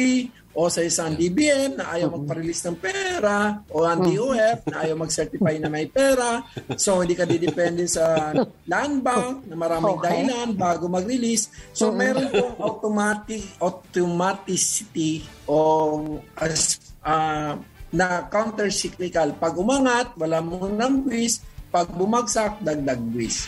o 0.51 0.67
sa 0.67 0.83
isang 0.83 1.15
DBM 1.15 1.79
na 1.79 1.95
ayaw 1.95 2.11
magpa-release 2.19 2.67
ng 2.67 2.77
pera 2.77 3.63
o 3.71 3.87
ang 3.87 4.03
DOF 4.03 4.67
na 4.67 4.77
ayaw 4.83 4.95
mag-certify 4.99 5.55
na 5.59 5.71
may 5.71 5.87
pera. 5.87 6.43
So, 6.75 6.99
hindi 6.99 7.15
ka 7.15 7.23
didepende 7.23 7.87
sa 7.87 8.35
land 8.71 8.99
bank 8.99 9.47
na 9.47 9.55
maraming 9.55 9.97
okay. 9.99 10.05
dahilan 10.07 10.47
bago 10.59 10.91
mag-release. 10.91 11.47
So, 11.71 11.95
meron 11.95 12.27
pong 12.31 12.55
automatic 12.59 13.43
automaticity 13.63 15.23
o 15.47 16.19
as, 16.35 16.79
uh, 17.03 17.55
na 17.91 18.07
counter-cyclical. 18.31 19.35
Pag 19.35 19.55
umangat, 19.59 20.15
wala 20.15 20.39
mo 20.39 20.67
ng 20.67 21.07
buwis. 21.07 21.43
Pag 21.71 21.91
bumagsak, 21.95 22.59
dagdag 22.63 22.99
buwis. 22.99 23.47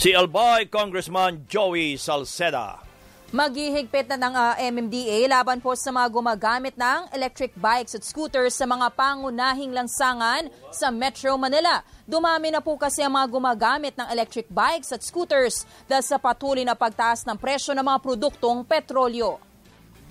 Si 0.00 0.16
Albay 0.16 0.68
Congressman 0.72 1.44
Joey 1.48 2.00
Salceda. 2.00 2.91
Maghihigpit 3.32 4.12
na 4.12 4.28
ng 4.28 4.36
uh, 4.36 4.52
ah, 4.52 4.54
MMDA 4.60 5.24
laban 5.24 5.56
po 5.56 5.72
sa 5.72 5.88
mga 5.88 6.04
gumagamit 6.12 6.76
ng 6.76 7.08
electric 7.16 7.56
bikes 7.56 7.96
at 7.96 8.04
scooters 8.04 8.52
sa 8.52 8.68
mga 8.68 8.92
pangunahing 8.92 9.72
lansangan 9.72 10.52
sa 10.68 10.92
Metro 10.92 11.40
Manila. 11.40 11.80
Dumami 12.04 12.52
na 12.52 12.60
po 12.60 12.76
kasi 12.76 13.00
ang 13.00 13.16
mga 13.16 13.32
gumagamit 13.32 13.96
ng 13.96 14.04
electric 14.12 14.52
bikes 14.52 14.92
at 14.92 15.00
scooters 15.00 15.64
dahil 15.88 16.04
sa 16.04 16.20
patuloy 16.20 16.60
na 16.60 16.76
pagtaas 16.76 17.24
ng 17.24 17.40
presyo 17.40 17.72
ng 17.72 17.88
mga 17.88 18.04
produktong 18.04 18.68
petrolyo. 18.68 19.40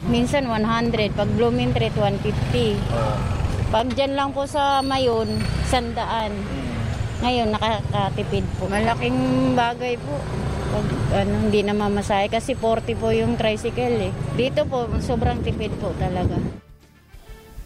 Minsan 0.09 0.49
100, 0.49 1.13
pag 1.13 1.29
blooming 1.37 1.77
rate 1.77 1.93
150. 1.93 3.69
Pag 3.69 3.93
dyan 3.93 4.17
lang 4.17 4.33
po 4.33 4.49
sa 4.49 4.81
mayon, 4.81 5.29
sandaan. 5.69 6.60
Ngayon 7.21 7.53
nakakatipid 7.53 8.45
po. 8.57 8.65
Malaking 8.65 9.53
bagay 9.53 9.93
po 10.01 10.17
pag 10.71 10.87
ano, 11.21 11.33
hindi 11.47 11.61
na 11.61 11.75
mamasahe 11.75 12.31
kasi 12.31 12.57
40 12.57 12.97
po 12.97 13.13
yung 13.13 13.37
tricycle 13.37 14.09
eh. 14.09 14.11
Dito 14.33 14.65
po 14.65 14.89
sobrang 14.97 15.43
tipid 15.45 15.69
po 15.77 15.93
talaga. 16.01 16.39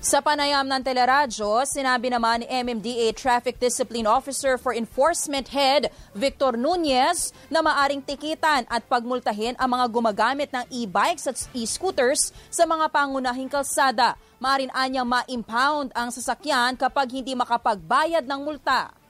Sa 0.05 0.21
panayam 0.21 0.69
ng 0.69 0.85
teleradyo, 0.85 1.65
sinabi 1.65 2.13
naman 2.13 2.45
ni 2.45 2.47
MMDA 2.51 3.09
Traffic 3.17 3.57
Discipline 3.57 4.05
Officer 4.05 4.53
for 4.53 4.69
Enforcement 4.69 5.49
Head 5.49 5.89
Victor 6.13 6.53
Nunez 6.53 7.33
na 7.49 7.65
maaring 7.65 8.05
tikitan 8.05 8.69
at 8.69 8.85
pagmultahin 8.85 9.57
ang 9.57 9.73
mga 9.73 9.85
gumagamit 9.89 10.53
ng 10.53 10.61
e-bikes 10.69 11.25
at 11.25 11.41
e-scooters 11.57 12.29
sa 12.53 12.69
mga 12.69 12.85
pangunahing 12.93 13.49
kalsada. 13.49 14.13
Maarin 14.37 14.69
anyang 14.77 15.09
ma-impound 15.09 15.89
ang 15.97 16.13
sasakyan 16.13 16.77
kapag 16.77 17.09
hindi 17.09 17.33
makapagbayad 17.33 18.29
ng 18.29 18.41
multa. 18.45 19.04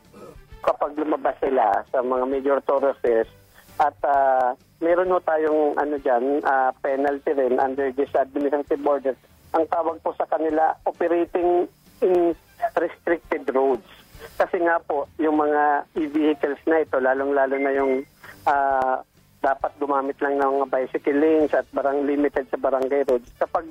Kapag 0.65 0.97
lumabas 0.97 1.37
sila 1.37 1.85
sa 1.93 2.01
mga 2.01 2.25
major 2.25 2.57
thoroughfares 2.65 3.29
at 3.77 3.93
uh, 4.01 4.57
meron 4.81 5.13
ho 5.13 5.21
tayong 5.21 5.77
ano 5.77 5.95
dyan, 6.01 6.41
uh, 6.41 6.73
penalty 6.81 7.31
rin 7.37 7.61
under 7.61 7.93
this 7.93 8.09
administrative 8.17 8.81
order 8.81 9.13
ang 9.55 9.65
tawag 9.71 10.03
po 10.03 10.11
sa 10.19 10.27
kanila 10.27 10.75
operating 10.83 11.63
in 12.03 12.35
restricted 12.75 13.47
roads. 13.55 13.87
Kasi 14.35 14.59
nga 14.59 14.83
po, 14.83 15.07
yung 15.15 15.39
mga 15.39 15.87
e-vehicles 15.95 16.59
na 16.67 16.83
ito, 16.83 16.99
lalong-lalo 16.99 17.55
na 17.55 17.71
yung 17.71 18.03
uh, 18.43 18.99
dapat 19.39 19.71
gumamit 19.79 20.19
lang 20.19 20.35
ng 20.35 20.67
bicycle 20.67 21.15
lanes 21.15 21.55
at 21.55 21.63
barang 21.71 22.03
limited 22.03 22.51
sa 22.51 22.59
barangay 22.59 23.07
roads. 23.07 23.31
Kapag 23.39 23.63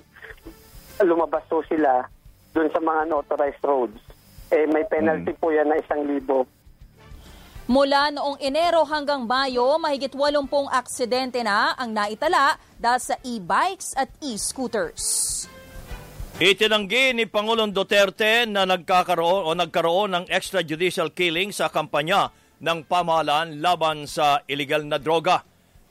lumabas 1.04 1.44
po 1.52 1.60
sila 1.68 2.08
dun 2.56 2.72
sa 2.72 2.80
mga 2.80 3.10
unauthorized 3.10 3.64
roads, 3.66 4.00
eh 4.54 4.64
may 4.70 4.88
penalty 4.88 5.36
hmm. 5.36 5.40
po 5.42 5.52
yan 5.52 5.68
na 5.68 5.82
isang 5.82 6.08
libo. 6.08 6.48
Mula 7.64 8.12
noong 8.12 8.44
Enero 8.44 8.84
hanggang 8.84 9.24
Mayo, 9.24 9.80
mahigit 9.80 10.12
80 10.12 10.68
aksidente 10.68 11.40
na 11.40 11.72
ang 11.72 11.96
naitala 11.96 12.60
dahil 12.76 13.00
sa 13.00 13.16
e-bikes 13.24 13.96
at 13.96 14.12
e-scooters. 14.20 15.02
Itinanggi 16.36 17.16
ni 17.16 17.24
Pangulong 17.24 17.72
Duterte 17.72 18.44
na 18.44 18.68
nagkakaroon 18.68 19.48
o 19.48 19.50
nagkaroon 19.56 20.12
ng 20.12 20.24
extrajudicial 20.28 21.08
killing 21.16 21.56
sa 21.56 21.72
kampanya 21.72 22.28
ng 22.60 22.84
pamahalaan 22.84 23.56
laban 23.64 24.04
sa 24.04 24.44
illegal 24.44 24.84
na 24.84 25.00
droga. 25.00 25.40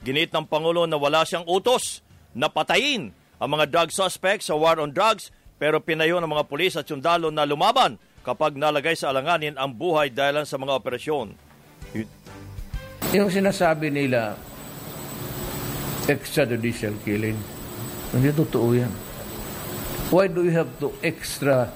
Ginit 0.06 0.30
ng 0.30 0.46
Pangulo 0.46 0.86
na 0.86 0.94
wala 0.94 1.26
siyang 1.26 1.48
utos 1.48 2.06
na 2.38 2.46
patayin 2.46 3.10
ang 3.42 3.50
mga 3.50 3.66
drug 3.66 3.90
suspects 3.90 4.46
sa 4.46 4.54
war 4.54 4.78
on 4.78 4.94
drugs 4.94 5.34
pero 5.58 5.82
pinayo 5.82 6.22
ng 6.22 6.30
mga 6.38 6.46
pulis 6.46 6.78
at 6.78 6.86
sundalo 6.86 7.34
na 7.34 7.42
lumaban 7.42 7.98
kapag 8.22 8.54
nalagay 8.54 8.94
sa 8.94 9.10
alanganin 9.10 9.58
ang 9.58 9.74
buhay 9.74 10.14
dahil 10.14 10.46
sa 10.46 10.54
mga 10.54 10.78
operasyon. 10.78 11.43
Yung 13.14 13.30
sinasabi 13.30 13.94
nila, 13.94 14.34
extrajudicial 16.10 16.98
killing, 17.06 17.38
hindi 18.10 18.30
totoo 18.34 18.74
yan. 18.74 18.90
Why 20.10 20.26
do 20.26 20.42
you 20.42 20.52
have 20.54 20.70
to 20.82 20.90
extra 21.00 21.70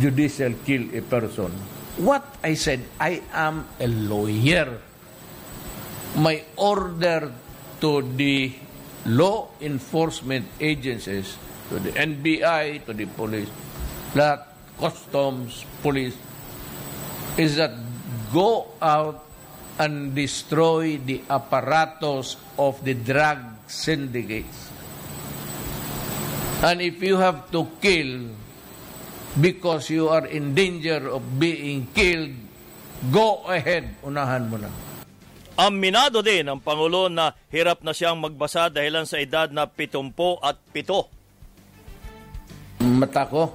judicial 0.00 0.56
kill 0.64 0.88
a 0.96 1.04
person? 1.04 1.52
What 2.00 2.24
I 2.42 2.58
said, 2.58 2.82
I 2.98 3.22
am 3.30 3.68
a 3.78 3.86
lawyer. 3.86 4.80
My 6.18 6.42
order 6.58 7.30
to 7.78 8.02
the 8.02 8.50
law 9.06 9.52
enforcement 9.60 10.48
agencies, 10.58 11.36
to 11.68 11.78
the 11.78 11.92
NBI, 11.92 12.86
to 12.86 12.92
the 12.96 13.06
police, 13.06 13.50
that 14.16 14.48
customs, 14.80 15.62
police, 15.82 16.16
is 17.36 17.56
that 17.56 17.74
go 18.32 18.72
out 18.82 19.22
and 19.78 20.14
destroy 20.14 20.98
the 21.02 21.22
apparatus 21.26 22.38
of 22.58 22.78
the 22.86 22.94
drug 22.94 23.38
syndicates. 23.66 24.70
And 26.62 26.80
if 26.80 27.02
you 27.02 27.18
have 27.18 27.50
to 27.52 27.66
kill 27.82 28.30
because 29.36 29.90
you 29.90 30.08
are 30.08 30.24
in 30.24 30.54
danger 30.54 31.10
of 31.10 31.20
being 31.36 31.90
killed, 31.92 32.32
go 33.10 33.44
ahead, 33.50 33.98
unahan 34.06 34.48
mo 34.48 34.56
na. 34.56 34.70
Aminado 35.54 36.18
din 36.18 36.50
ang 36.50 36.58
Pangulo 36.58 37.06
na 37.06 37.30
hirap 37.50 37.82
na 37.86 37.94
siyang 37.94 38.18
magbasa 38.18 38.70
dahilan 38.70 39.06
sa 39.06 39.22
edad 39.22 39.54
na 39.54 39.70
70 39.70 40.10
at 40.42 40.58
7. 40.74 42.82
Mata 42.82 43.22
ko. 43.26 43.54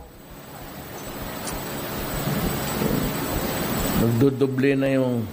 Nagdudoble 3.99 4.79
na 4.79 4.87
yung 4.95 5.27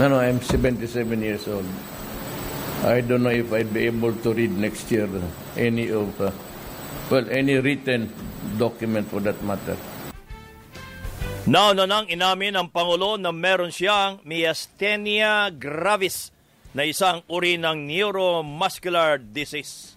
ano, 0.00 0.20
I'm 0.20 0.40
77 0.44 0.84
years 1.22 1.48
old. 1.48 1.64
I 2.84 3.00
don't 3.00 3.24
know 3.24 3.32
if 3.32 3.48
I'd 3.52 3.72
be 3.72 3.88
able 3.88 4.12
to 4.12 4.28
read 4.36 4.52
next 4.52 4.92
year 4.92 5.08
any 5.56 5.88
of, 5.88 6.12
uh, 6.20 6.30
well, 7.08 7.24
any 7.32 7.56
written 7.56 8.12
document 8.60 9.08
for 9.08 9.20
that 9.24 9.40
matter. 9.42 9.76
Nauna 11.48 11.88
nang 11.88 12.10
inamin 12.10 12.58
ng 12.58 12.68
Pangulo 12.68 13.16
na 13.16 13.32
meron 13.32 13.72
siyang 13.72 14.20
myasthenia 14.26 15.48
gravis 15.54 16.34
na 16.76 16.84
isang 16.84 17.24
uri 17.30 17.56
ng 17.56 17.88
neuromuscular 17.88 19.16
disease. 19.16 19.95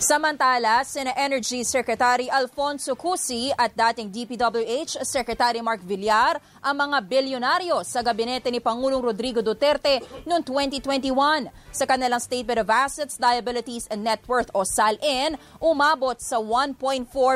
Samantala, 0.00 0.80
sina 0.80 1.12
Energy 1.12 1.60
Secretary 1.60 2.32
Alfonso 2.32 2.96
Cusi 2.96 3.52
at 3.52 3.76
dating 3.76 4.08
DPWH 4.08 5.04
Secretary 5.04 5.60
Mark 5.60 5.84
Villar 5.84 6.40
ang 6.64 6.72
mga 6.72 7.04
bilyonaryo 7.04 7.84
sa 7.84 8.00
gabinete 8.00 8.48
ni 8.48 8.64
Pangulong 8.64 9.04
Rodrigo 9.04 9.44
Duterte 9.44 10.00
noong 10.24 10.40
2021. 10.40 11.52
Sa 11.76 11.84
kanilang 11.84 12.16
Statement 12.16 12.64
of 12.64 12.72
Assets, 12.72 13.20
Liabilities 13.20 13.92
and 13.92 14.00
Net 14.00 14.24
Worth 14.24 14.48
o 14.56 14.64
SALN, 14.64 15.36
umabot 15.60 16.16
sa 16.16 16.40
1.4 16.40 16.80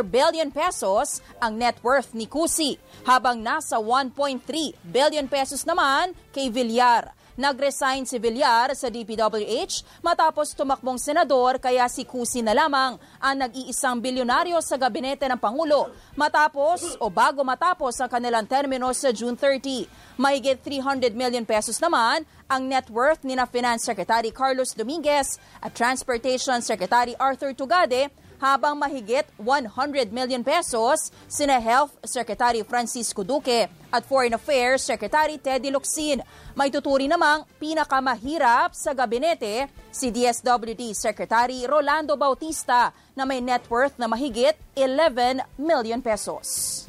billion 0.08 0.48
pesos 0.48 1.20
ang 1.44 1.60
net 1.60 1.76
worth 1.84 2.16
ni 2.16 2.24
Cusi, 2.24 2.80
habang 3.04 3.44
nasa 3.44 3.76
1.3 3.76 4.40
billion 4.88 5.28
pesos 5.28 5.68
naman 5.68 6.16
kay 6.32 6.48
Villar. 6.48 7.12
Nag-resign 7.34 8.06
si 8.06 8.22
Villar 8.22 8.78
sa 8.78 8.86
DPWH 8.86 9.82
matapos 10.06 10.54
tumakbong 10.54 11.02
senador 11.02 11.58
kaya 11.58 11.90
si 11.90 12.06
Kusi 12.06 12.46
na 12.46 12.54
lamang 12.54 12.94
ang 13.18 13.34
nag-iisang 13.34 13.98
bilyonaryo 13.98 14.62
sa 14.62 14.78
gabinete 14.78 15.26
ng 15.26 15.42
Pangulo 15.42 15.90
matapos 16.14 16.94
o 17.02 17.10
bago 17.10 17.42
matapos 17.42 17.98
ang 17.98 18.06
kanilang 18.06 18.46
termino 18.46 18.86
sa 18.94 19.10
June 19.10 19.34
30. 19.34 20.14
Mahigit 20.14 20.62
300 20.62 21.10
million 21.10 21.42
pesos 21.42 21.82
naman 21.82 22.22
ang 22.46 22.70
net 22.70 22.86
worth 22.86 23.26
ni 23.26 23.34
na 23.34 23.50
Finance 23.50 23.82
Secretary 23.82 24.30
Carlos 24.30 24.70
Dominguez 24.70 25.42
at 25.58 25.74
Transportation 25.74 26.62
Secretary 26.62 27.18
Arthur 27.18 27.50
Tugade 27.50 28.14
habang 28.42 28.78
mahigit 28.78 29.26
100 29.36 30.14
million 30.14 30.42
pesos 30.42 31.10
sina 31.26 31.58
Health 31.58 31.94
Secretary 32.06 32.62
Francisco 32.62 33.22
Duque 33.22 33.66
at 33.68 34.02
Foreign 34.06 34.34
Affairs 34.34 34.82
Secretary 34.82 35.38
Teddy 35.38 35.70
Locsin. 35.70 36.22
May 36.54 36.70
tuturi 36.70 37.10
namang 37.10 37.46
pinakamahirap 37.58 38.74
sa 38.74 38.94
gabinete 38.94 39.70
si 39.94 40.10
DSWD 40.10 40.94
Secretary 40.94 41.66
Rolando 41.66 42.14
Bautista 42.14 42.90
na 43.14 43.22
may 43.22 43.38
net 43.38 43.66
worth 43.70 43.98
na 43.98 44.10
mahigit 44.10 44.54
11 44.74 45.42
million 45.58 46.02
pesos. 46.02 46.82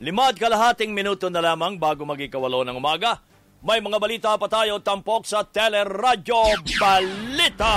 Limad 0.00 0.40
kalahating 0.40 0.96
minuto 0.96 1.28
na 1.28 1.44
lamang 1.44 1.76
bago 1.76 2.08
magikawalo 2.08 2.64
ng 2.64 2.72
umaga. 2.72 3.20
May 3.60 3.76
mga 3.76 4.00
balita 4.00 4.32
pa 4.40 4.48
tayo 4.48 4.80
tampok 4.80 5.28
sa 5.28 5.44
Teleradyo 5.44 6.64
Balita. 6.80 7.76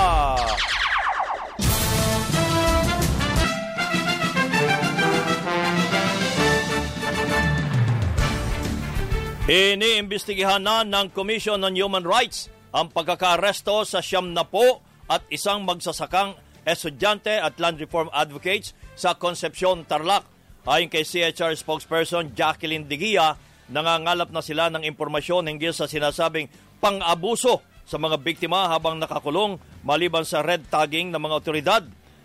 Iniimbestigahan 9.44 10.64
na 10.64 10.88
ng 10.88 11.12
Commission 11.12 11.60
on 11.60 11.76
Human 11.76 12.08
Rights 12.08 12.48
ang 12.72 12.88
pagkakaresto 12.88 13.84
sa 13.84 14.00
siyam 14.00 14.32
na 14.32 14.48
po 14.48 14.80
at 15.04 15.20
isang 15.28 15.68
magsasakang 15.68 16.32
estudyante 16.64 17.36
at 17.36 17.60
land 17.60 17.76
reform 17.76 18.08
advocates 18.16 18.72
sa 18.96 19.12
Concepcion, 19.20 19.84
Tarlac. 19.84 20.24
Ayon 20.64 20.88
kay 20.88 21.04
CHR 21.04 21.52
spokesperson 21.60 22.32
Jacqueline 22.32 22.88
Digia, 22.88 23.36
nangangalap 23.68 24.28
na 24.32 24.44
sila 24.44 24.68
ng 24.68 24.84
impormasyon 24.84 25.48
hinggil 25.48 25.72
sa 25.72 25.88
sinasabing 25.88 26.50
pang-abuso 26.82 27.64
sa 27.84 28.00
mga 28.00 28.20
biktima 28.20 28.68
habang 28.68 28.96
nakakulong 28.96 29.60
maliban 29.84 30.24
sa 30.24 30.40
red 30.40 30.64
tagging 30.68 31.12
ng 31.12 31.20
mga 31.20 31.36
otoridad. 31.36 31.84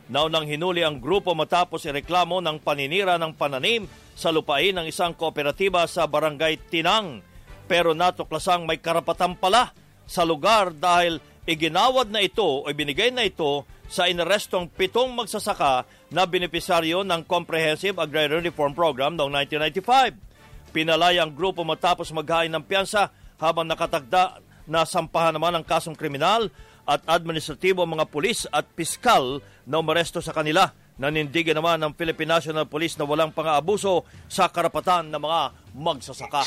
Naunang 0.10 0.49
hinuli 0.49 0.82
ang 0.82 0.97
grupo 0.97 1.38
matapos 1.38 1.86
ireklamo 1.86 2.41
ng 2.41 2.58
paninira 2.65 3.21
ng 3.21 3.38
pananim 3.38 3.86
sa 4.17 4.34
lupain 4.34 4.73
ng 4.73 4.89
isang 4.89 5.13
kooperatiba 5.13 5.86
sa 5.86 6.10
barangay 6.10 6.58
Tinang. 6.65 7.21
Pero 7.69 7.93
natuklasang 7.93 8.65
may 8.65 8.82
karapatan 8.82 9.38
pala 9.38 9.69
sa 10.10 10.25
lugar 10.25 10.73
dahil 10.73 11.21
iginawad 11.45 12.10
na 12.10 12.25
ito 12.25 12.65
o 12.65 12.65
ibinigay 12.65 13.13
na 13.13 13.21
ito 13.21 13.69
sa 13.86 14.10
inarestong 14.10 14.69
pitong 14.73 15.13
magsasaka 15.13 15.86
na 16.10 16.25
benepisaryo 16.25 17.06
ng 17.06 17.21
Comprehensive 17.30 18.02
Agrarian 18.02 18.41
Reform 18.41 18.73
Program 18.73 19.13
noong 19.13 19.45
1995. 19.45 20.28
Pinalaya 20.69 21.25
ang 21.25 21.34
grupo 21.34 21.65
matapos 21.65 22.13
maghain 22.13 22.53
ng 22.53 22.62
piyansa 22.62 23.10
habang 23.41 23.65
nakatagda 23.65 24.38
na 24.69 24.86
sampahan 24.86 25.34
naman 25.34 25.58
ang 25.58 25.65
kasong 25.65 25.97
kriminal 25.97 26.53
at 26.86 27.01
administratibo 27.10 27.82
ang 27.82 27.97
mga 27.97 28.05
pulis 28.10 28.45
at 28.49 28.65
piskal 28.77 29.41
na 29.65 29.82
umaresto 29.82 30.21
sa 30.21 30.34
kanila. 30.34 30.69
Nanindigan 30.99 31.58
naman 31.58 31.79
ng 31.79 31.95
Philippine 31.95 32.38
National 32.38 32.67
Police 32.69 32.99
na 32.99 33.08
walang 33.08 33.34
pang-aabuso 33.34 34.03
sa 34.27 34.51
karapatan 34.51 35.10
ng 35.10 35.21
mga 35.21 35.41
magsasaka. 35.73 36.43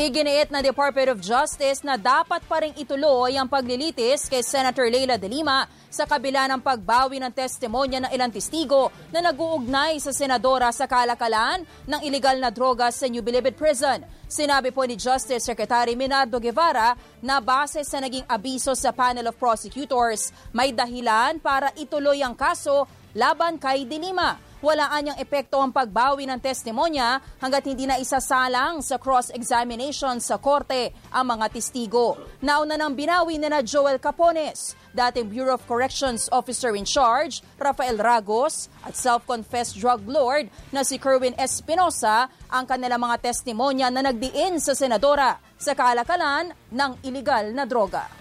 Iginiit 0.00 0.48
na 0.48 0.64
Department 0.64 1.12
of 1.12 1.20
Justice 1.20 1.84
na 1.84 2.00
dapat 2.00 2.40
pa 2.48 2.64
rin 2.64 2.72
ituloy 2.78 3.36
ang 3.36 3.44
paglilitis 3.44 4.30
kay 4.30 4.40
Senator 4.40 4.88
Leila 4.88 5.20
de 5.20 5.28
Lima 5.28 5.68
sa 5.90 6.06
kabila 6.06 6.46
ng 6.46 6.62
pagbawi 6.62 7.18
ng 7.18 7.34
testimonya 7.34 8.06
ng 8.06 8.10
ilang 8.14 8.30
testigo 8.30 8.94
na 9.10 9.18
nag-uugnay 9.20 9.98
sa 9.98 10.14
senadora 10.14 10.70
sa 10.70 10.86
kalakalan 10.86 11.66
ng 11.84 12.00
ilegal 12.06 12.38
na 12.38 12.54
droga 12.54 12.94
sa 12.94 13.10
New 13.10 13.20
Bilibid 13.20 13.58
Prison. 13.58 14.06
Sinabi 14.30 14.70
po 14.70 14.86
ni 14.86 14.94
Justice 14.94 15.42
Secretary 15.42 15.98
Minardo 15.98 16.38
Guevara 16.38 16.94
na 17.18 17.42
base 17.42 17.82
sa 17.82 17.98
naging 17.98 18.24
abiso 18.30 18.78
sa 18.78 18.94
panel 18.94 19.26
of 19.26 19.36
prosecutors, 19.36 20.30
may 20.54 20.70
dahilan 20.70 21.42
para 21.42 21.74
ituloy 21.74 22.22
ang 22.22 22.38
kaso 22.38 22.86
laban 23.18 23.58
kay 23.58 23.82
Dilima. 23.90 24.49
Wala 24.60 24.92
anyang 24.92 25.16
epekto 25.16 25.56
ang 25.56 25.72
pagbawi 25.72 26.28
ng 26.28 26.36
testimonya 26.36 27.16
hanggat 27.40 27.64
hindi 27.64 27.88
na 27.88 27.96
isasalang 27.96 28.84
sa 28.84 29.00
cross-examination 29.00 30.20
sa 30.20 30.36
korte 30.36 30.92
ang 31.08 31.32
mga 31.32 31.48
testigo. 31.48 32.20
Nauna 32.44 32.76
nang 32.76 32.92
binawi 32.92 33.40
na 33.40 33.48
na 33.48 33.64
Joel 33.64 33.96
Capones, 33.96 34.76
dating 34.92 35.32
Bureau 35.32 35.56
of 35.56 35.64
Corrections 35.64 36.28
Officer 36.28 36.76
in 36.76 36.84
Charge, 36.84 37.40
Rafael 37.56 37.96
Ragos, 37.96 38.68
at 38.84 38.92
self-confessed 38.92 39.80
drug 39.80 40.04
lord 40.04 40.52
na 40.76 40.84
si 40.84 41.00
Kerwin 41.00 41.40
Espinosa 41.40 42.28
ang 42.52 42.68
kanilang 42.68 43.00
mga 43.00 43.32
testimonya 43.32 43.88
na 43.88 44.12
nagdiin 44.12 44.60
sa 44.60 44.76
senadora 44.76 45.40
sa 45.56 45.72
kalakalan 45.72 46.52
ng 46.68 47.00
iligal 47.08 47.48
na 47.56 47.64
droga. 47.64 48.12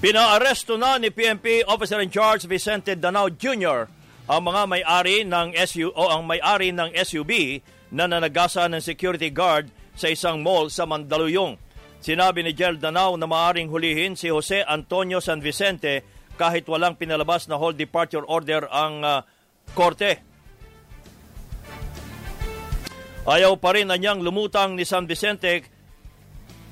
Pinaaresto 0.00 0.80
na 0.80 0.96
ni 0.96 1.12
PNP 1.12 1.68
Officer 1.68 2.00
in 2.00 2.08
Charge 2.08 2.48
Vicente 2.48 2.96
Danao 2.96 3.28
Jr 3.28 3.95
ang 4.26 4.42
mga 4.42 4.62
may-ari 4.66 5.22
ng 5.22 5.54
SU 5.54 5.94
o 5.94 6.10
ang 6.10 6.26
may-ari 6.26 6.74
ng 6.74 6.90
SUV 6.98 7.62
na 7.94 8.10
nanagasa 8.10 8.66
ng 8.66 8.82
security 8.82 9.30
guard 9.30 9.70
sa 9.94 10.10
isang 10.10 10.42
mall 10.42 10.66
sa 10.66 10.82
Mandaluyong. 10.82 11.54
Sinabi 12.02 12.42
ni 12.42 12.52
Gerald 12.52 12.82
Danao 12.82 13.14
na 13.14 13.30
maaring 13.30 13.70
hulihin 13.70 14.18
si 14.18 14.30
Jose 14.30 14.66
Antonio 14.66 15.22
San 15.22 15.38
Vicente 15.38 16.02
kahit 16.36 16.66
walang 16.68 16.98
pinalabas 16.98 17.48
na 17.48 17.56
hold 17.56 17.78
departure 17.78 18.26
order 18.26 18.66
ang 18.68 19.00
uh, 19.00 19.22
korte. 19.72 20.20
Ayaw 23.26 23.58
pa 23.58 23.74
rin 23.74 23.90
na 23.90 23.98
niyang 23.98 24.22
lumutang 24.22 24.78
ni 24.78 24.86
San 24.86 25.08
Vicente 25.10 25.66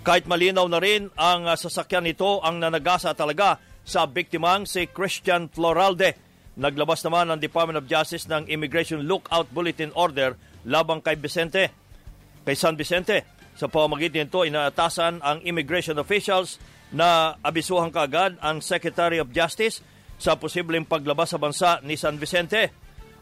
kahit 0.05 0.29
malinaw 0.29 0.69
na 0.69 0.79
rin 0.79 1.09
ang 1.17 1.49
uh, 1.49 1.57
sasakyan 1.57 2.07
nito 2.07 2.39
ang 2.45 2.61
nanagasa 2.61 3.17
talaga 3.17 3.59
sa 3.83 4.07
biktimang 4.07 4.69
si 4.69 4.87
Christian 4.91 5.49
Floralde. 5.51 6.24
Naglabas 6.55 7.03
naman 7.03 7.27
ang 7.31 7.43
Department 7.43 7.83
of 7.83 7.91
Justice 7.91 8.31
ng 8.31 8.47
Immigration 8.47 9.03
Lookout 9.03 9.51
Bulletin 9.51 9.91
Order 9.99 10.39
labang 10.63 11.03
kay 11.03 11.19
Vicente, 11.19 11.75
kay 12.47 12.55
San 12.55 12.79
Vicente. 12.79 13.27
Sa 13.59 13.67
pamamagitan 13.67 14.27
nito, 14.27 14.47
inaatasan 14.47 15.19
ang 15.23 15.43
immigration 15.43 15.99
officials 15.99 16.63
na 16.95 17.35
abisuhan 17.43 17.91
kaagad 17.91 18.39
ang 18.39 18.63
Secretary 18.63 19.19
of 19.19 19.35
Justice 19.35 19.83
sa 20.19 20.39
posibleng 20.39 20.87
paglabas 20.87 21.35
sa 21.35 21.43
bansa 21.43 21.83
ni 21.83 21.99
San 21.99 22.23
Vicente. 22.23 22.71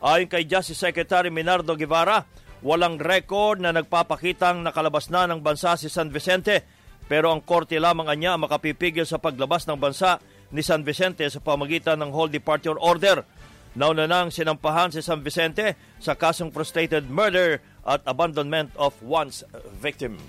Ayon 0.04 0.28
kay 0.28 0.44
Justice 0.44 0.80
Secretary 0.80 1.32
Minardo 1.32 1.72
Guevara, 1.72 2.24
walang 2.60 3.00
record 3.00 3.64
na 3.64 3.72
nagpapakitang 3.72 4.60
nakalabas 4.60 5.08
na 5.08 5.24
ng 5.24 5.40
bansa 5.40 5.72
si 5.80 5.88
San 5.88 6.12
Vicente 6.12 6.82
pero 7.10 7.34
ang 7.34 7.42
korte 7.42 7.76
lamang 7.76 8.08
anya 8.08 8.38
makapipigil 8.38 9.04
sa 9.04 9.18
paglabas 9.18 9.66
ng 9.66 9.76
bansa 9.76 10.22
ni 10.52 10.60
San 10.60 10.84
Vicente 10.84 11.24
sa 11.26 11.40
pamagitan 11.40 11.98
ng 12.04 12.12
Whole 12.12 12.28
Departure 12.28 12.76
Order. 12.76 13.24
Nauna 13.72 14.04
nang 14.04 14.28
sinampahan 14.28 14.92
si 14.92 15.00
San 15.00 15.24
Vicente 15.24 15.80
sa 15.96 16.12
kasong 16.12 16.52
frustrated 16.52 17.08
murder 17.08 17.64
at 17.88 18.04
abandonment 18.04 18.68
of 18.76 18.92
one's 19.00 19.40
victim. 19.80 20.20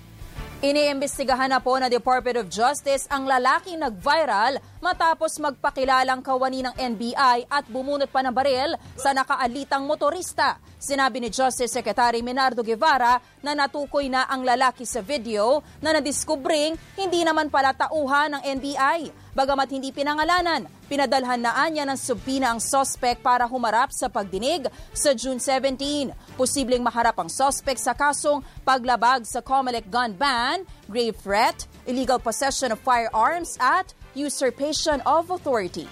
Iniimbestigahan 0.64 1.52
na 1.52 1.60
po 1.60 1.76
na 1.76 1.92
Department 1.92 2.40
of 2.40 2.48
Justice 2.48 3.04
ang 3.12 3.28
lalaking 3.28 3.76
nag-viral 3.84 4.56
matapos 4.80 5.36
magpakilalang 5.36 6.24
kawani 6.24 6.64
ng 6.64 6.72
NBI 6.72 7.44
at 7.52 7.68
bumunot 7.68 8.08
pa 8.08 8.24
ng 8.24 8.32
baril 8.32 8.72
sa 8.96 9.12
nakaalitang 9.12 9.84
motorista. 9.84 10.56
Sinabi 10.80 11.20
ni 11.20 11.28
Justice 11.28 11.68
Secretary 11.68 12.24
Minardo 12.24 12.64
Guevara 12.64 13.20
na 13.44 13.52
natukoy 13.52 14.08
na 14.08 14.24
ang 14.24 14.40
lalaki 14.40 14.88
sa 14.88 15.04
video 15.04 15.60
na 15.84 16.00
nadiskubring 16.00 16.80
hindi 16.96 17.20
naman 17.28 17.52
pala 17.52 17.76
tauhan 17.76 18.40
ng 18.40 18.42
NBI. 18.56 19.12
Bagamat 19.36 19.68
hindi 19.68 19.92
pinangalanan, 19.92 20.64
pinadalhan 20.94 21.42
na 21.42 21.58
anya 21.58 21.82
ng 21.90 21.98
subpina 21.98 22.54
ang 22.54 22.62
sospek 22.62 23.18
para 23.18 23.50
humarap 23.50 23.90
sa 23.90 24.06
pagdinig 24.06 24.70
sa 24.94 25.10
June 25.10 25.42
17. 25.42 26.38
Posibleng 26.38 26.86
maharap 26.86 27.18
ang 27.18 27.26
sospek 27.26 27.74
sa 27.82 27.98
kasong 27.98 28.46
paglabag 28.62 29.26
sa 29.26 29.42
Comelec 29.42 29.90
gun 29.90 30.14
ban, 30.14 30.62
grave 30.86 31.18
threat, 31.18 31.66
illegal 31.90 32.22
possession 32.22 32.70
of 32.70 32.78
firearms 32.86 33.58
at 33.58 33.90
usurpation 34.14 35.02
of 35.02 35.34
authority. 35.34 35.90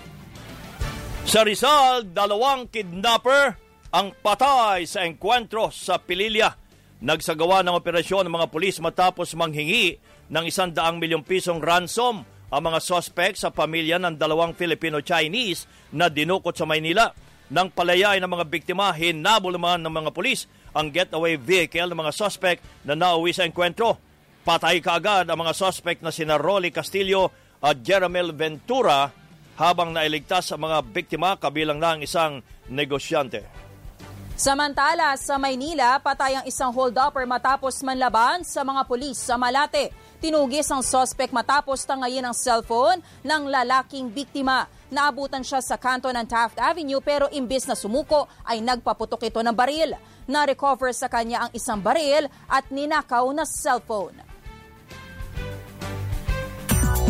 Sa 1.27 1.43
Rizal, 1.43 2.07
dalawang 2.07 2.71
kidnapper 2.71 3.59
ang 3.91 4.15
patay 4.23 4.87
sa 4.87 5.03
engkwentro 5.03 5.75
sa 5.75 5.99
Pililya. 5.99 6.55
Nagsagawa 7.03 7.67
ng 7.67 7.75
operasyon 7.75 8.31
ng 8.31 8.35
mga 8.39 8.47
pulis 8.55 8.79
matapos 8.79 9.35
manghingi 9.35 9.99
ng 10.31 10.45
isang 10.47 10.71
daang 10.71 11.03
milyong 11.03 11.27
pisong 11.27 11.59
ransom 11.59 12.23
ang 12.53 12.63
mga 12.69 12.85
sospek 12.85 13.33
sa 13.33 13.49
pamilya 13.49 13.97
ng 13.97 14.21
dalawang 14.21 14.53
Filipino-Chinese 14.53 15.65
na 15.97 16.13
dinukot 16.13 16.53
sa 16.53 16.69
Maynila. 16.69 17.09
Nang 17.49 17.73
palayay 17.73 18.21
ng 18.21 18.29
mga 18.29 18.45
biktima, 18.45 18.93
hinabol 18.93 19.57
naman 19.57 19.81
ng 19.81 19.89
mga 19.89 20.11
pulis 20.13 20.45
ang 20.77 20.93
getaway 20.93 21.41
vehicle 21.41 21.89
ng 21.89 21.97
mga 21.97 22.13
sospek 22.13 22.61
na 22.85 22.93
nauwi 22.93 23.33
sa 23.33 23.49
enkwentro. 23.49 23.97
Patay 24.45 24.85
kaagad 24.85 25.33
ang 25.33 25.39
mga 25.41 25.57
sospek 25.57 26.05
na 26.05 26.13
sina 26.13 26.37
Rolly 26.37 26.69
Castillo 26.69 27.33
at 27.65 27.81
Jeremel 27.81 28.37
Ventura 28.37 29.09
habang 29.57 29.97
nailigtas 29.97 30.53
ang 30.53 30.69
mga 30.69 30.85
biktima 30.93 31.41
kabilang 31.41 31.81
na 31.81 31.97
ang 31.97 32.01
isang 32.05 32.45
negosyante. 32.69 33.49
Samantala, 34.33 35.15
sa 35.21 35.37
Maynila, 35.37 36.01
patay 36.01 36.41
ang 36.41 36.45
isang 36.49 36.73
hold-upper 36.73 37.29
matapos 37.29 37.85
manlaban 37.85 38.43
sa 38.43 38.65
mga 38.65 38.83
pulis 38.89 39.21
sa 39.21 39.37
Malate. 39.37 39.93
Tinugis 40.23 40.71
ang 40.71 40.87
sospek 40.87 41.35
matapos 41.35 41.83
tangayin 41.83 42.23
ang 42.23 42.31
cellphone 42.31 43.03
ng 43.27 43.43
lalaking 43.51 44.07
biktima. 44.07 44.71
Naabutan 44.87 45.43
siya 45.43 45.59
sa 45.59 45.75
kanto 45.75 46.07
ng 46.07 46.23
Taft 46.31 46.63
Avenue 46.63 47.03
pero 47.03 47.27
imbis 47.35 47.67
na 47.67 47.75
sumuko 47.75 48.31
ay 48.47 48.63
nagpaputok 48.63 49.27
ito 49.27 49.43
ng 49.43 49.51
baril. 49.51 49.99
Na-recover 50.31 50.95
sa 50.95 51.11
kanya 51.11 51.43
ang 51.43 51.51
isang 51.51 51.83
baril 51.83 52.31
at 52.47 52.63
ninakaw 52.71 53.27
na 53.35 53.43
cellphone. 53.43 54.15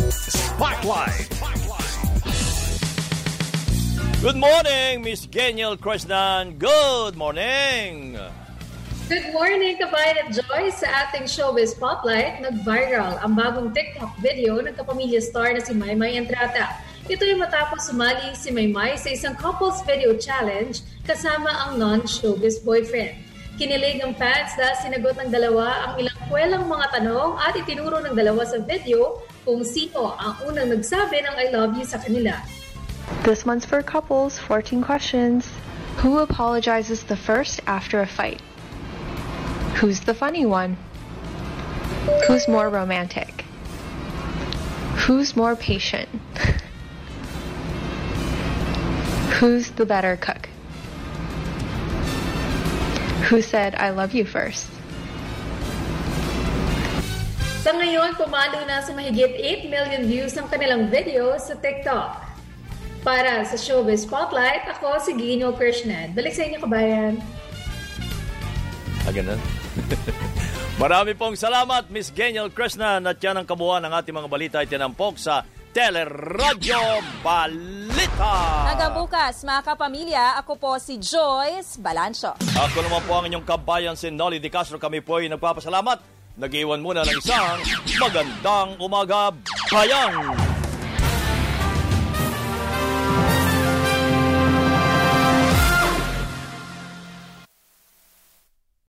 Spotlight. 0.09 1.29
Good 4.25 4.41
morning, 4.41 5.05
Miss 5.05 5.29
Geniel 5.29 5.77
Krishnan. 5.77 6.57
Good 6.57 7.13
morning. 7.13 8.17
Good 9.03 9.35
morning, 9.35 9.75
Kabayan 9.83 10.15
at 10.15 10.29
Joy! 10.31 10.71
Sa 10.71 10.87
ating 10.87 11.27
showbiz 11.27 11.75
spotlight, 11.75 12.39
nag-viral 12.39 13.19
ang 13.19 13.35
bagong 13.35 13.75
TikTok 13.75 14.15
video 14.23 14.63
ng 14.63 14.71
kapamilya 14.79 15.19
star 15.19 15.51
na 15.51 15.59
si 15.59 15.75
Maymay 15.75 16.15
Entrata. 16.15 16.79
Ito 17.11 17.19
ay 17.27 17.35
matapos 17.35 17.91
sumali 17.91 18.31
si 18.31 18.55
Maymay 18.55 18.95
sa 18.95 19.11
isang 19.11 19.35
couples 19.35 19.83
video 19.83 20.15
challenge 20.15 20.87
kasama 21.03 21.51
ang 21.51 21.83
non-showbiz 21.83 22.63
boyfriend. 22.63 23.19
Kinilig 23.59 23.99
ang 23.99 24.15
fans 24.15 24.55
dahil 24.55 24.79
sinagot 24.79 25.19
ng 25.19 25.35
dalawa 25.35 25.83
ang 25.83 25.99
ilang 25.99 26.19
kwelang 26.31 26.63
mga 26.71 26.87
tanong 26.95 27.35
at 27.43 27.59
itinuro 27.59 27.99
ng 28.07 28.15
dalawa 28.15 28.47
sa 28.47 28.63
video 28.63 29.19
kung 29.43 29.67
sino 29.67 30.15
ang 30.15 30.39
unang 30.47 30.71
nagsabi 30.71 31.19
ng 31.27 31.35
I 31.35 31.51
love 31.51 31.75
you 31.75 31.83
sa 31.83 31.99
kanila. 31.99 32.39
This 33.27 33.43
one's 33.43 33.67
for 33.67 33.83
couples, 33.83 34.39
14 34.39 34.79
questions. 34.79 35.51
Who 35.99 36.23
apologizes 36.23 37.03
the 37.03 37.19
first 37.19 37.59
after 37.67 37.99
a 37.99 38.07
fight? 38.07 38.39
Who's 39.79 39.99
the 40.01 40.13
funny 40.13 40.45
one? 40.45 40.77
Who's 42.27 42.47
more 42.47 42.69
romantic? 42.69 43.43
Who's 45.03 45.35
more 45.35 45.55
patient? 45.55 46.07
Who's 49.39 49.71
the 49.71 49.85
better 49.85 50.15
cook? 50.15 50.47
Who 53.27 53.41
said, 53.41 53.75
I 53.75 53.89
love 53.89 54.13
you 54.13 54.23
first? 54.23 54.69
Sa 57.63 57.71
ngayon, 57.71 58.15
pumalo 58.19 58.63
na 58.67 58.83
sa 58.83 58.91
mahigit 58.91 59.35
8 59.67 59.71
million 59.71 60.03
views 60.07 60.35
ang 60.35 60.47
kanilang 60.51 60.91
video 60.91 61.35
sa 61.39 61.55
TikTok. 61.55 62.19
Para 63.03 63.43
sa 63.43 63.55
Showbiz 63.59 64.07
Spotlight, 64.07 64.63
ako 64.67 64.99
si 64.99 65.11
Gino 65.15 65.51
Krishnan. 65.51 66.15
Balik 66.15 66.35
sa 66.35 66.47
inyo, 66.47 66.59
kabayan. 66.63 67.19
Ganun? 69.11 69.62
Marami 70.81 71.13
pong 71.13 71.37
salamat, 71.37 71.89
Miss 71.93 72.09
Geniel 72.09 72.49
Krishnan. 72.49 73.05
At 73.05 73.21
yan 73.21 73.39
ang 73.39 73.47
kabuuan 73.47 73.81
ng 73.85 73.93
ating 73.93 74.15
mga 74.15 74.29
balita 74.29 74.55
ay 74.61 74.67
tinampok 74.67 75.17
sa 75.17 75.45
Teleradyo 75.73 77.01
Balita. 77.25 78.33
Hanggang 78.69 78.93
bukas, 78.93 79.41
mga 79.41 79.61
kapamilya, 79.73 80.37
ako 80.37 80.53
po 80.61 80.71
si 80.77 81.01
Joyce 81.01 81.81
Balancho. 81.81 82.37
Ako 82.37 82.77
naman 82.85 83.01
po 83.09 83.11
ang 83.17 83.25
inyong 83.25 83.45
kabayan 83.45 83.97
si 83.97 84.13
Nolly 84.13 84.37
Di 84.37 84.53
Castro. 84.53 84.77
Kami 84.77 85.01
po 85.01 85.17
ay 85.17 85.33
nagpapasalamat. 85.33 85.97
Nag-iwan 86.37 86.81
muna 86.81 87.05
ng 87.05 87.17
isang 87.17 87.61
magandang 88.01 88.77
umaga, 88.81 89.33
bayan! 89.69 90.42